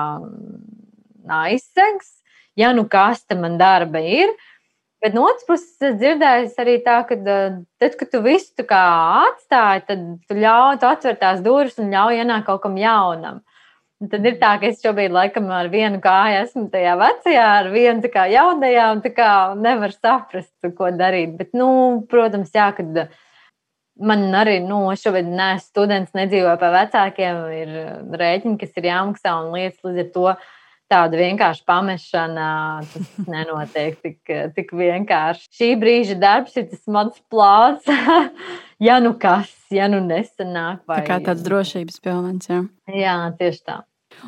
aizsegs, 1.29 2.17
ja 2.57 2.71
nu 2.73 2.87
kas 2.89 3.25
te 3.25 3.35
man 3.35 3.59
darba 3.61 4.01
ir. 4.01 4.33
Bet 5.01 5.15
no 5.17 5.23
otras 5.25 5.47
puses, 5.47 5.69
es 5.81 5.95
dzirdēju 5.97 6.49
arī 6.61 6.75
tā, 6.85 6.99
ka 7.09 7.15
tad, 7.25 7.95
kad 7.97 8.09
tu 8.11 8.19
visu 8.21 8.65
atstāji, 8.69 9.85
tad 9.87 10.03
tu 10.29 10.37
ļauj, 10.37 10.77
tu 10.77 10.89
atver 10.91 11.17
tās 11.17 11.41
durvis 11.41 11.79
un 11.81 11.89
ļauj 11.89 12.21
ienākt 12.21 12.45
kaut 12.45 12.61
kam 12.61 12.77
jaunam. 12.77 13.41
Un 14.01 14.09
tad 14.09 14.25
ir 14.25 14.37
tā, 14.41 14.55
ka 14.61 14.69
es 14.69 14.79
šobrīd 14.81 15.13
laikam 15.13 15.49
ar 15.53 15.67
vienu 15.73 15.99
kāju 16.01 16.37
esmu 16.43 16.67
tajā 16.73 16.93
vecajā, 16.97 17.47
ar 17.61 17.67
vienu 17.73 18.09
kā 18.13 18.27
jaunajā, 18.29 18.85
un 18.95 19.01
tā 19.01 19.11
kā 19.13 19.31
nevaru 19.57 19.93
saprast, 19.93 20.53
ko 20.77 20.89
darīt. 20.93 21.35
Bet, 21.37 21.51
nu, 21.57 21.67
protams, 22.09 22.49
jā, 22.53 22.71
kad 22.77 23.03
man 24.01 24.25
arī, 24.37 24.57
nu, 24.65 24.83
šobrīd 24.97 25.29
neesmu 25.29 25.65
students, 25.65 26.15
nedzīvoju 26.17 26.57
pie 26.61 26.71
vecākiem, 26.77 27.43
ir 27.59 27.75
rēķini, 28.21 28.57
kas 28.61 28.73
ir 28.81 28.89
jāmaksā 28.89 29.35
un 29.43 29.53
lietas 29.53 29.85
līdz 29.85 30.01
ar 30.05 30.09
to 30.17 30.27
tāda 30.91 31.19
vienkārša 31.19 31.67
pamešana, 31.67 32.47
tas 32.93 33.13
nenotiek 33.33 33.99
tik, 34.03 34.33
tik 34.57 34.73
vienkārši. 34.77 35.47
Šī 35.59 35.69
brīža 35.81 36.17
darbs 36.21 36.57
ir 36.59 36.67
tas 36.71 36.83
mans 36.91 37.21
plāns. 37.31 37.87
ja 38.87 38.99
nu 39.03 39.15
kas, 39.21 39.53
ja 39.73 39.89
nu 39.91 40.03
nesanāk. 40.05 40.83
Vai... 40.85 41.01
Tā 41.01 41.07
kā 41.07 41.21
tāds 41.31 41.47
drošības 41.47 42.03
pilns. 42.03 42.51
Jā. 42.51 42.65
jā, 42.91 43.15
tieši 43.39 43.65
tā. 43.65 43.81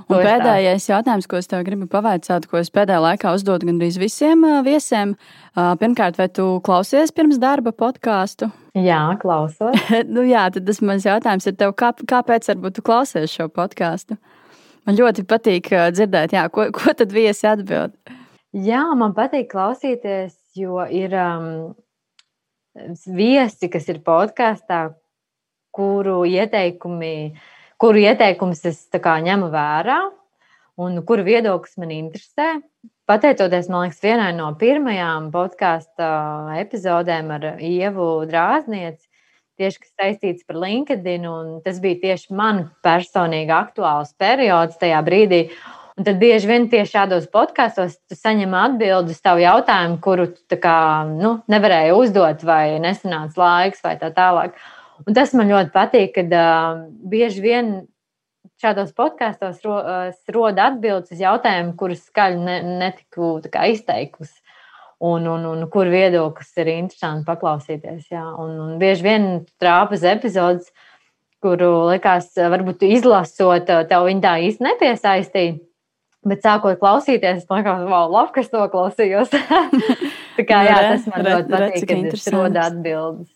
Un 0.07 0.19
pēdējais 0.23 0.85
jautājums, 0.89 1.27
ko 1.29 1.39
es 1.39 1.49
tev 1.49 1.63
gribu 1.67 1.87
pavaicāt, 1.91 2.47
ko 2.49 2.59
es 2.59 2.71
pēdējā 2.73 2.99
laikā 3.03 3.33
uzdodu 3.35 3.67
gandrīz 3.67 3.99
visiem 4.01 4.45
viesiem. 4.65 5.15
Pirmkārt, 5.53 6.17
vai 6.19 6.29
tu 6.33 6.47
klausies 6.65 7.13
pirms 7.15 7.39
darba 7.41 7.73
podkāstu? 7.75 8.49
Jā, 8.79 9.01
klausos. 9.21 9.77
nu, 10.15 10.25
jā, 10.27 10.47
tad 10.55 10.65
tas 10.69 10.81
mans 10.85 11.05
jautājums 11.07 11.49
ir 11.49 11.57
tev, 11.59 11.75
kā, 11.77 11.91
kāpēc 12.09 12.47
varbūt 12.53 12.79
tu 12.79 12.85
klausies 12.85 13.35
šo 13.35 13.49
podkāstu? 13.53 14.17
Man 14.83 14.97
ļoti 14.99 15.23
patīk 15.27 15.69
dzirdēt, 15.95 16.35
jā, 16.35 16.47
ko, 16.51 16.67
ko 16.75 16.93
tad 16.97 17.13
viesi 17.15 17.47
atbild. 17.47 17.95
Jā, 18.53 18.83
man 18.99 19.15
patīk 19.17 19.47
klausīties, 19.53 20.35
jo 20.59 20.83
ir 20.91 21.15
um, 21.17 21.47
viesi, 23.07 23.69
kas 23.71 23.87
ir 23.89 24.01
podkāstā, 24.05 24.89
kuru 25.73 26.19
ieteikumi, 26.29 27.33
kuru 27.81 28.03
ieteikumus 28.03 28.61
es 28.69 28.83
kā, 28.93 29.15
ņemu 29.25 29.49
vērā 29.53 30.01
un 30.83 30.99
kuru 31.07 31.25
viedoklis 31.25 31.79
man 31.81 31.93
interesē. 31.95 32.59
Pateicoties, 33.09 33.67
man 33.71 33.87
liekas, 33.87 34.03
vienai 34.03 34.29
no 34.37 34.51
pirmajām 34.59 35.31
podkāstu 35.33 36.05
epizodēm 36.61 37.33
ar 37.35 37.49
Ievu 37.59 38.11
Drāznieci, 38.29 39.09
tieši 39.59 39.83
kas 39.83 39.93
saistīts 39.99 40.47
par 40.47 40.59
LinkedIn. 40.63 41.27
Tas 41.65 41.79
bija 41.83 42.01
tieši 42.07 42.35
man 42.37 42.65
personīgi 42.85 43.53
aktuāls 43.53 44.13
periods 44.19 44.79
tajā 44.81 45.01
brīdī. 45.05 45.45
Un 45.93 46.07
tad 46.07 46.17
bieži 46.17 46.49
vien 46.49 46.63
tieši 46.71 46.95
šādos 46.95 47.27
podkāstos 47.33 47.99
tu 48.09 48.17
saņem 48.17 48.53
atbildi 48.57 49.13
uz 49.13 49.19
tavu 49.21 49.43
jautājumu, 49.43 49.99
kuru 50.01 50.31
tu 50.49 50.57
kā, 50.57 50.77
nu, 51.05 51.35
nevarēji 51.53 51.93
uzdot, 51.93 52.41
vai 52.49 52.79
nesanāca 52.81 53.37
laiks, 53.37 53.83
vai 53.85 53.93
tā 54.01 54.09
tālāk. 54.15 54.57
Un 55.05 55.13
tas 55.13 55.35
man 55.37 55.51
ļoti 55.53 55.73
patīk, 55.73 56.15
kad 56.15 56.33
uh, 56.33 56.81
bieži 57.13 57.43
vien 57.45 57.71
šādos 58.63 58.89
podkāstos 58.97 59.61
ro, 59.67 59.77
uh, 59.77 60.25
roda 60.33 60.71
atbildes 60.71 61.13
uz 61.13 61.21
jautājumiem, 61.21 61.75
kurus 61.77 62.07
skaļi 62.07 62.41
ne, 62.41 62.57
netiku 62.81 63.35
izteikusi 63.69 64.41
un, 64.99 65.27
un, 65.27 65.45
un 65.49 65.67
kur 65.71 65.89
viedoklis 65.91 66.53
ir 66.61 66.71
interesanti 66.75 67.27
paklausīties. 67.27 68.07
Jā. 68.13 68.23
Un, 68.39 68.55
un 68.65 68.73
bieži 68.81 69.07
vien 69.07 69.27
trāpas 69.61 70.05
epizodes, 70.07 70.71
kuru 71.43 71.89
likās, 71.89 72.31
varbūt 72.37 72.85
izlasot, 72.87 73.67
tev 73.67 74.07
viņa 74.07 74.23
tā 74.23 74.33
īsti 74.47 74.67
nepiesaistīja. 74.69 75.59
Bet 76.23 76.45
sākot 76.45 76.79
klausīties, 76.79 77.41
es 77.41 77.47
domāju, 77.49 77.89
wow, 77.91 78.07
labi, 78.07 78.31
ka 78.31 78.43
es 78.45 78.51
to 78.51 78.63
klausījos. 78.71 79.33
tā 80.37 80.45
kā 80.47 80.61
jā, 80.69 80.77
tas 80.93 81.09
man 81.11 81.25
ļoti 81.27 81.51
patīk, 81.51 81.89
kad 81.89 82.05
ir 82.07 82.37
roda 82.37 82.69
atbildes. 82.69 83.33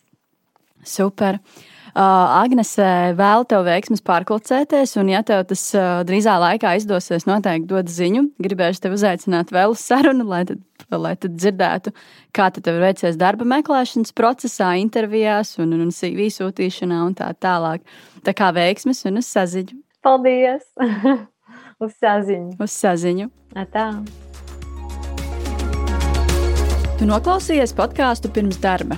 Super. 0.87 1.41
Uh, 1.41 1.76
Agnese, 1.97 3.15
vēl 3.17 3.45
tev 3.49 3.63
veiksmes 3.65 4.03
pārklācēties, 4.05 4.93
un, 5.01 5.09
ja 5.09 5.23
tev 5.25 5.47
tas 5.49 5.63
drīzā 6.05 6.35
laikā 6.43 6.75
izdosies, 6.77 7.25
noteikti 7.25 7.71
dod 7.71 7.89
ziņu. 7.89 8.21
Gribēšu 8.43 8.83
tevi 8.83 8.99
uzaicināt 8.99 9.53
vēl 9.55 9.73
uz 9.73 9.81
sarunu, 9.81 10.27
lai 10.29 10.43
tad, 10.45 10.61
lai 10.93 11.15
tad 11.17 11.33
dzirdētu, 11.39 11.95
kā 12.37 12.51
tev 12.53 12.77
veicies 12.83 13.17
darba 13.17 13.47
meklēšanas 13.49 14.13
procesā, 14.17 14.75
intervijās 14.77 15.55
un, 15.63 15.73
un 15.73 15.89
CV 15.89 16.29
sūtīšanā 16.37 17.01
un 17.07 17.17
tā 17.17 17.31
tālāk. 17.33 17.81
Tā 18.21 18.35
kā 18.37 18.51
veiksmes 18.53 19.01
un 19.09 19.17
uz 19.23 19.33
saziņu. 19.33 19.81
Paldies! 20.05 20.69
Uz 21.83 21.97
saziņu! 21.97 22.55
Uz 22.61 22.73
saziņu! 22.73 23.29
Tā! 23.73 23.89
Tu 26.97 27.05
noklausījies 27.05 27.73
podkāstu 27.77 28.29
pirms 28.33 28.57
darba. 28.61 28.97